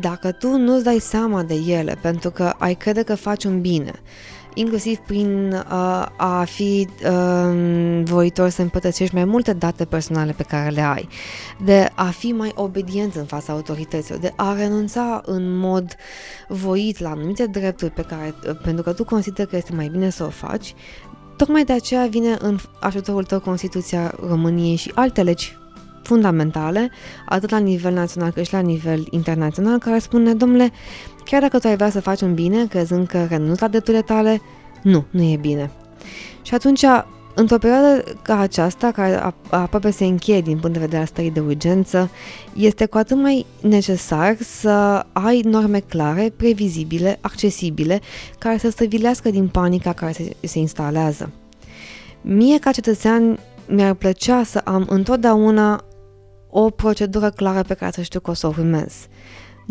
Dacă 0.00 0.32
tu 0.32 0.56
nu-ți 0.56 0.84
dai 0.84 0.98
seama 0.98 1.42
de 1.42 1.54
ele, 1.54 1.98
pentru 2.02 2.30
că 2.30 2.52
ai 2.58 2.74
crede 2.74 3.02
că 3.02 3.14
faci 3.14 3.44
un 3.44 3.60
bine, 3.60 3.92
inclusiv 4.54 4.98
prin 4.98 5.52
uh, 5.52 6.06
a 6.16 6.44
fi 6.44 6.88
uh, 7.04 8.02
voitor 8.04 8.48
să 8.48 8.62
împătățești 8.62 9.14
mai 9.14 9.24
multe 9.24 9.52
date 9.52 9.84
personale 9.84 10.32
pe 10.32 10.42
care 10.42 10.68
le 10.68 10.80
ai, 10.80 11.08
de 11.64 11.90
a 11.94 12.04
fi 12.04 12.32
mai 12.32 12.52
obedient 12.54 13.14
în 13.14 13.24
fața 13.24 13.52
autorităților, 13.52 14.18
de 14.18 14.32
a 14.36 14.54
renunța 14.54 15.22
în 15.24 15.58
mod 15.58 15.96
voit 16.48 16.98
la 16.98 17.10
anumite 17.10 17.46
drepturi 17.46 17.90
pe 17.90 18.02
care, 18.02 18.34
pentru 18.62 18.82
că 18.82 18.92
tu 18.92 19.04
consideri 19.04 19.48
că 19.48 19.56
este 19.56 19.74
mai 19.74 19.88
bine 19.88 20.10
să 20.10 20.24
o 20.24 20.28
faci, 20.28 20.74
tocmai 21.36 21.64
de 21.64 21.72
aceea 21.72 22.06
vine 22.06 22.36
în 22.40 22.58
ajutorul 22.80 23.24
tău 23.24 23.40
Constituția 23.40 24.14
României 24.28 24.76
și 24.76 24.92
alte 24.94 25.22
legi 25.22 25.58
fundamentale, 26.02 26.90
atât 27.26 27.50
la 27.50 27.58
nivel 27.58 27.92
național 27.92 28.30
cât 28.30 28.46
și 28.46 28.52
la 28.52 28.60
nivel 28.60 29.06
internațional, 29.10 29.78
care 29.78 29.98
spune, 29.98 30.34
domnule, 30.34 30.70
chiar 31.30 31.40
dacă 31.40 31.58
tu 31.58 31.66
ai 31.66 31.76
vrea 31.76 31.90
să 31.90 32.00
faci 32.00 32.20
un 32.20 32.34
bine, 32.34 32.66
crezând 32.66 33.06
că 33.06 33.24
renunți 33.24 33.60
la 33.60 33.68
drepturile 33.68 34.02
tale, 34.02 34.40
nu, 34.82 35.04
nu 35.10 35.22
e 35.22 35.36
bine. 35.36 35.70
Și 36.42 36.54
atunci, 36.54 36.84
într-o 37.34 37.58
perioadă 37.58 38.02
ca 38.22 38.38
aceasta, 38.38 38.90
care 38.90 39.20
aproape 39.50 39.90
se 39.90 40.04
încheie 40.04 40.40
din 40.40 40.58
punct 40.58 40.72
de 40.72 40.78
vedere 40.78 41.00
al 41.00 41.06
stării 41.06 41.30
de 41.30 41.40
urgență, 41.40 42.10
este 42.54 42.86
cu 42.86 42.98
atât 42.98 43.16
mai 43.16 43.46
necesar 43.60 44.36
să 44.40 45.06
ai 45.12 45.40
norme 45.40 45.80
clare, 45.80 46.32
previzibile, 46.36 47.18
accesibile, 47.20 48.00
care 48.38 48.58
să 48.58 48.70
stăvilească 48.70 49.30
din 49.30 49.48
panica 49.48 49.92
care 49.92 50.12
se, 50.12 50.36
se 50.40 50.58
instalează. 50.58 51.30
Mie, 52.20 52.58
ca 52.58 52.70
cetățean, 52.70 53.38
mi-ar 53.66 53.94
plăcea 53.94 54.42
să 54.42 54.60
am 54.64 54.86
întotdeauna 54.88 55.84
o 56.48 56.70
procedură 56.70 57.30
clară 57.30 57.62
pe 57.62 57.74
care 57.74 57.90
să 57.92 58.02
știu 58.02 58.20
că 58.20 58.30
o 58.30 58.34
să 58.34 58.46
o 58.46 58.52
urmez. 58.58 58.94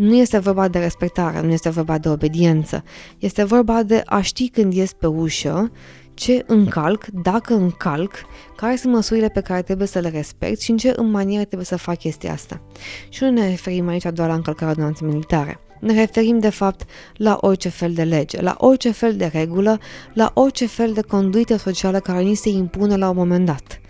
Nu 0.00 0.16
este 0.16 0.38
vorba 0.38 0.68
de 0.68 0.78
respectare, 0.78 1.40
nu 1.40 1.52
este 1.52 1.68
vorba 1.68 1.98
de 1.98 2.08
obediență, 2.08 2.84
este 3.18 3.44
vorba 3.44 3.82
de 3.82 4.02
a 4.06 4.20
ști 4.20 4.48
când 4.48 4.72
ies 4.72 4.92
pe 4.92 5.06
ușă, 5.06 5.70
ce 6.14 6.44
încalc, 6.46 7.06
dacă 7.06 7.54
încalc, 7.54 8.14
care 8.56 8.76
sunt 8.76 8.92
măsurile 8.92 9.28
pe 9.28 9.40
care 9.40 9.62
trebuie 9.62 9.86
să 9.86 9.98
le 9.98 10.08
respect 10.08 10.60
și 10.60 10.70
în 10.70 10.76
ce 10.76 10.92
în 10.96 11.10
manieră 11.10 11.44
trebuie 11.44 11.66
să 11.66 11.76
fac 11.76 11.98
chestia 11.98 12.32
asta. 12.32 12.60
Și 13.08 13.22
nu 13.22 13.30
ne 13.30 13.48
referim 13.48 13.88
aici 13.88 14.06
doar 14.12 14.28
la 14.28 14.34
încălcarea 14.34 14.68
ordonanței 14.68 15.08
militare. 15.08 15.58
Ne 15.80 15.94
referim, 15.94 16.38
de 16.38 16.50
fapt, 16.50 16.90
la 17.16 17.38
orice 17.40 17.68
fel 17.68 17.92
de 17.92 18.02
lege, 18.02 18.42
la 18.42 18.54
orice 18.58 18.90
fel 18.90 19.16
de 19.16 19.30
regulă, 19.32 19.78
la 20.14 20.30
orice 20.34 20.66
fel 20.66 20.92
de 20.92 21.00
conduită 21.00 21.56
socială 21.56 22.00
care 22.00 22.22
ni 22.22 22.34
se 22.34 22.48
impune 22.48 22.96
la 22.96 23.08
un 23.08 23.16
moment 23.16 23.46
dat. 23.46 23.80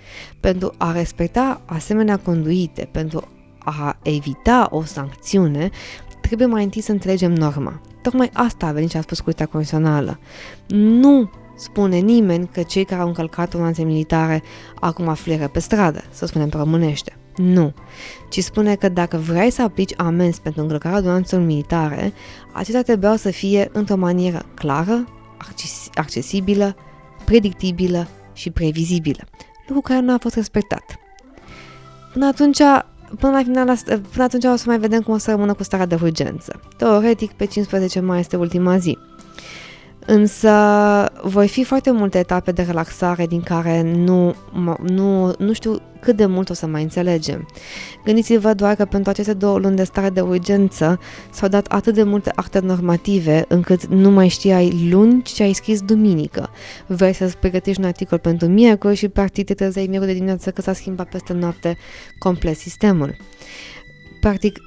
Pentru 0.41 0.75
a 0.77 0.93
respecta 0.93 1.63
asemenea 1.67 2.17
conduite, 2.17 2.89
pentru 2.93 3.29
a 3.81 3.99
evita 4.03 4.69
o 4.71 4.85
sancțiune, 4.85 5.71
trebuie 6.21 6.47
mai 6.47 6.65
întâi 6.65 6.81
să 6.81 6.93
înțelegem 6.93 7.33
norma. 7.33 7.81
Tocmai 8.03 8.31
asta 8.33 8.67
a 8.67 8.73
venit 8.73 8.91
și 8.91 8.97
a 8.97 9.01
spus 9.01 9.21
Curtea 9.21 9.47
Constituțională. 9.47 10.19
Nu 10.69 11.31
spune 11.57 11.99
nimeni 11.99 12.49
că 12.53 12.63
cei 12.63 12.85
care 12.85 13.01
au 13.01 13.07
încălcat 13.07 13.53
ordonanțe 13.53 13.83
militare 13.83 14.43
acum 14.81 15.15
fleră 15.15 15.49
pe 15.49 15.59
stradă, 15.59 16.03
să 16.11 16.27
spunem 16.27 16.49
pe 16.49 16.57
românește. 16.57 17.15
Nu. 17.37 17.75
Ci 18.29 18.43
spune 18.43 18.75
că 18.75 18.89
dacă 18.89 19.17
vrei 19.17 19.51
să 19.51 19.63
aplici 19.63 19.93
amenzi 19.97 20.41
pentru 20.41 20.63
încălcarea 20.63 20.97
ordonanțelor 20.97 21.45
militare, 21.45 22.13
acestea 22.53 22.83
trebuiau 22.83 23.17
să 23.17 23.31
fie 23.31 23.69
într-o 23.73 23.97
manieră 23.97 24.43
clară, 24.55 25.05
accesibilă, 25.95 26.77
predictibilă 27.25 28.09
și 28.33 28.51
previzibilă, 28.51 29.25
lucru 29.67 29.83
care 29.83 30.01
nu 30.01 30.13
a 30.13 30.19
fost 30.21 30.35
respectat. 30.35 30.99
Până 32.13 32.27
atunci, 32.27 32.59
până 33.19 33.33
la 33.33 33.43
final, 33.43 33.77
până 34.13 34.25
atunci 34.25 34.45
o 34.45 34.57
să 34.57 34.65
mai 34.67 34.79
vedem 34.79 35.01
cum 35.01 35.15
o 35.15 35.19
să 35.19 35.31
rămână 35.31 35.55
cu 35.55 35.63
starea 35.63 35.87
de 35.87 35.99
urgență. 36.03 36.61
Teoretic, 36.77 37.33
pe 37.33 37.45
15 37.45 38.01
mai 38.01 38.19
este 38.19 38.37
ultima 38.37 38.79
zi. 38.79 38.99
Însă 40.07 40.51
voi 41.23 41.49
fi 41.49 41.65
foarte 41.65 41.91
multe 41.91 42.19
etape 42.19 42.53
de 42.53 42.63
relaxare 42.63 43.27
din 43.27 43.41
care 43.41 43.83
nu, 43.83 44.35
nu, 44.83 45.33
nu 45.39 45.53
știu 45.53 45.81
cât 46.01 46.17
de 46.17 46.27
mult 46.27 46.51
o 46.51 46.55
să 46.55 46.67
mai 46.67 46.83
înțelegem. 46.83 47.49
Gândiți-vă 48.05 48.55
doar 48.55 48.75
că 48.75 48.85
pentru 48.85 49.11
aceste 49.11 49.33
două 49.33 49.59
luni 49.59 49.77
de 49.77 49.85
stare 49.85 50.11
de 50.11 50.21
urgență 50.21 50.99
s-au 51.31 51.49
dat 51.49 51.67
atât 51.67 51.95
de 51.95 52.03
multe 52.03 52.33
acte 52.35 52.59
normative 52.59 53.45
încât 53.49 53.87
nu 53.87 54.11
mai 54.11 54.29
știai 54.29 54.89
luni 54.91 55.23
ce 55.23 55.43
ai 55.43 55.53
scris 55.53 55.81
duminică. 55.81 56.51
Vrei 56.87 57.13
să-ți 57.13 57.37
pregătești 57.37 57.81
un 57.81 57.87
articol 57.87 58.19
pentru 58.19 58.49
miercuri 58.49 58.95
și 58.95 59.09
practic 59.09 59.47
te 59.47 59.55
trezeai 59.55 59.87
miercuri 59.87 60.11
de 60.11 60.17
dimineață 60.17 60.51
că 60.51 60.63
s-a 60.63 60.73
schimbat 60.73 61.09
peste 61.09 61.33
noapte 61.33 61.77
complet 62.19 62.57
sistemul. 62.57 63.17
practic, 64.21 64.59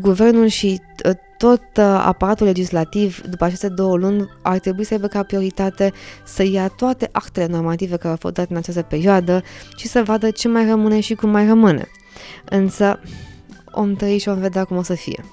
guvernul 0.00 0.46
și 0.46 0.80
uh, 1.06 1.12
tot 1.38 1.62
uh, 1.76 1.84
aparatul 1.84 2.46
legislativ 2.46 3.20
după 3.20 3.44
aceste 3.44 3.68
două 3.68 3.96
luni 3.96 4.28
ar 4.42 4.58
trebui 4.58 4.84
să 4.84 4.94
aibă 4.94 5.06
ca 5.06 5.22
prioritate 5.22 5.92
să 6.24 6.42
ia 6.42 6.68
toate 6.68 7.08
actele 7.12 7.46
normative 7.46 7.96
care 7.96 8.08
au 8.08 8.16
fost 8.20 8.34
date 8.34 8.48
în 8.50 8.56
această 8.56 8.82
perioadă 8.82 9.42
și 9.76 9.88
să 9.88 10.02
vadă 10.02 10.30
ce 10.30 10.48
mai 10.48 10.68
rămâne 10.68 11.00
și 11.00 11.14
cum 11.14 11.30
mai 11.30 11.46
rămâne. 11.46 11.88
Însă, 12.44 13.00
om 13.70 13.94
trăi 13.94 14.18
și 14.18 14.28
om 14.28 14.38
vedea 14.38 14.64
cum 14.64 14.76
o 14.76 14.82
să 14.82 14.94
fie. 14.94 15.24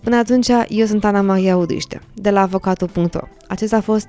Până 0.00 0.16
atunci, 0.16 0.48
eu 0.68 0.86
sunt 0.86 1.04
Ana 1.04 1.20
Maria 1.20 1.56
Udriște, 1.56 2.00
de 2.14 2.30
la 2.30 2.40
avocatul.ro. 2.40 3.20
Acesta 3.48 3.76
a 3.76 3.80
fost 3.80 4.08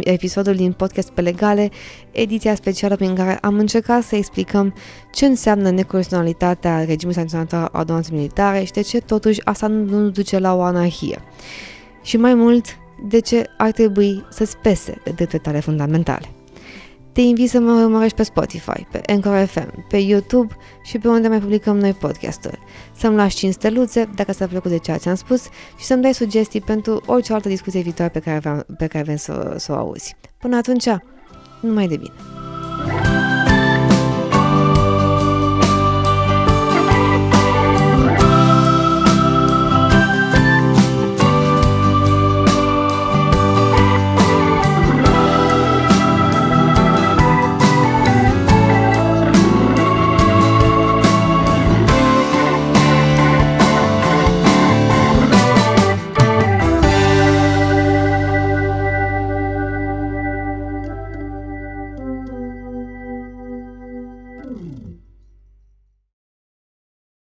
episodul 0.00 0.54
din 0.54 0.72
podcast 0.72 1.10
pe 1.10 1.20
legale, 1.20 1.70
ediția 2.10 2.54
specială 2.54 2.96
prin 2.96 3.14
care 3.14 3.38
am 3.40 3.58
încercat 3.58 4.02
să 4.02 4.16
explicăm 4.16 4.74
ce 5.12 5.26
înseamnă 5.26 5.70
neconstituționalitatea 5.70 6.84
regimului 6.84 7.18
sancționat 7.18 7.52
al 7.52 7.70
ordonanței 7.72 8.16
militare 8.16 8.64
și 8.64 8.72
de 8.72 8.80
ce 8.80 9.00
totuși 9.00 9.44
asta 9.44 9.66
nu, 9.66 10.00
nu 10.00 10.08
duce 10.08 10.38
la 10.38 10.54
o 10.54 10.62
anarhie. 10.62 11.18
Și 12.02 12.16
mai 12.16 12.34
mult, 12.34 12.64
de 13.08 13.18
ce 13.20 13.44
ar 13.56 13.70
trebui 13.70 14.24
să-ți 14.30 14.56
pese 14.56 14.90
de 15.04 15.10
drepturile 15.10 15.42
tale 15.42 15.60
fundamentale. 15.60 16.28
Te 17.14 17.20
invit 17.20 17.50
să 17.50 17.60
mă 17.60 17.72
urmărești 17.72 18.16
pe 18.16 18.22
Spotify, 18.22 18.86
pe 18.90 19.00
Anchor 19.06 19.44
FM, 19.46 19.86
pe 19.88 19.96
YouTube 19.96 20.56
și 20.82 20.98
pe 20.98 21.08
unde 21.08 21.28
mai 21.28 21.40
publicăm 21.40 21.78
noi 21.78 21.92
podcasturi. 21.92 22.58
Să-mi 22.96 23.16
lași 23.16 23.36
5 23.36 23.52
steluțe 23.52 24.08
dacă 24.14 24.32
s-a 24.32 24.46
plăcut 24.46 24.70
de 24.70 24.78
ceea 24.78 24.98
ce 24.98 25.08
am 25.08 25.14
spus 25.14 25.42
și 25.78 25.84
să-mi 25.84 26.02
dai 26.02 26.14
sugestii 26.14 26.60
pentru 26.60 27.02
orice 27.06 27.32
altă 27.32 27.48
discuție 27.48 27.80
viitoare 27.80 28.10
pe 28.10 28.18
care, 28.18 28.38
vreau, 28.38 28.66
pe 28.78 28.86
care 28.86 29.04
vrem 29.04 29.16
să, 29.16 29.54
să 29.58 29.72
o 29.72 29.74
auzi. 29.74 30.16
Până 30.38 30.56
atunci, 30.56 30.86
numai 31.60 31.86
de 31.86 31.96
bine! 31.96 32.33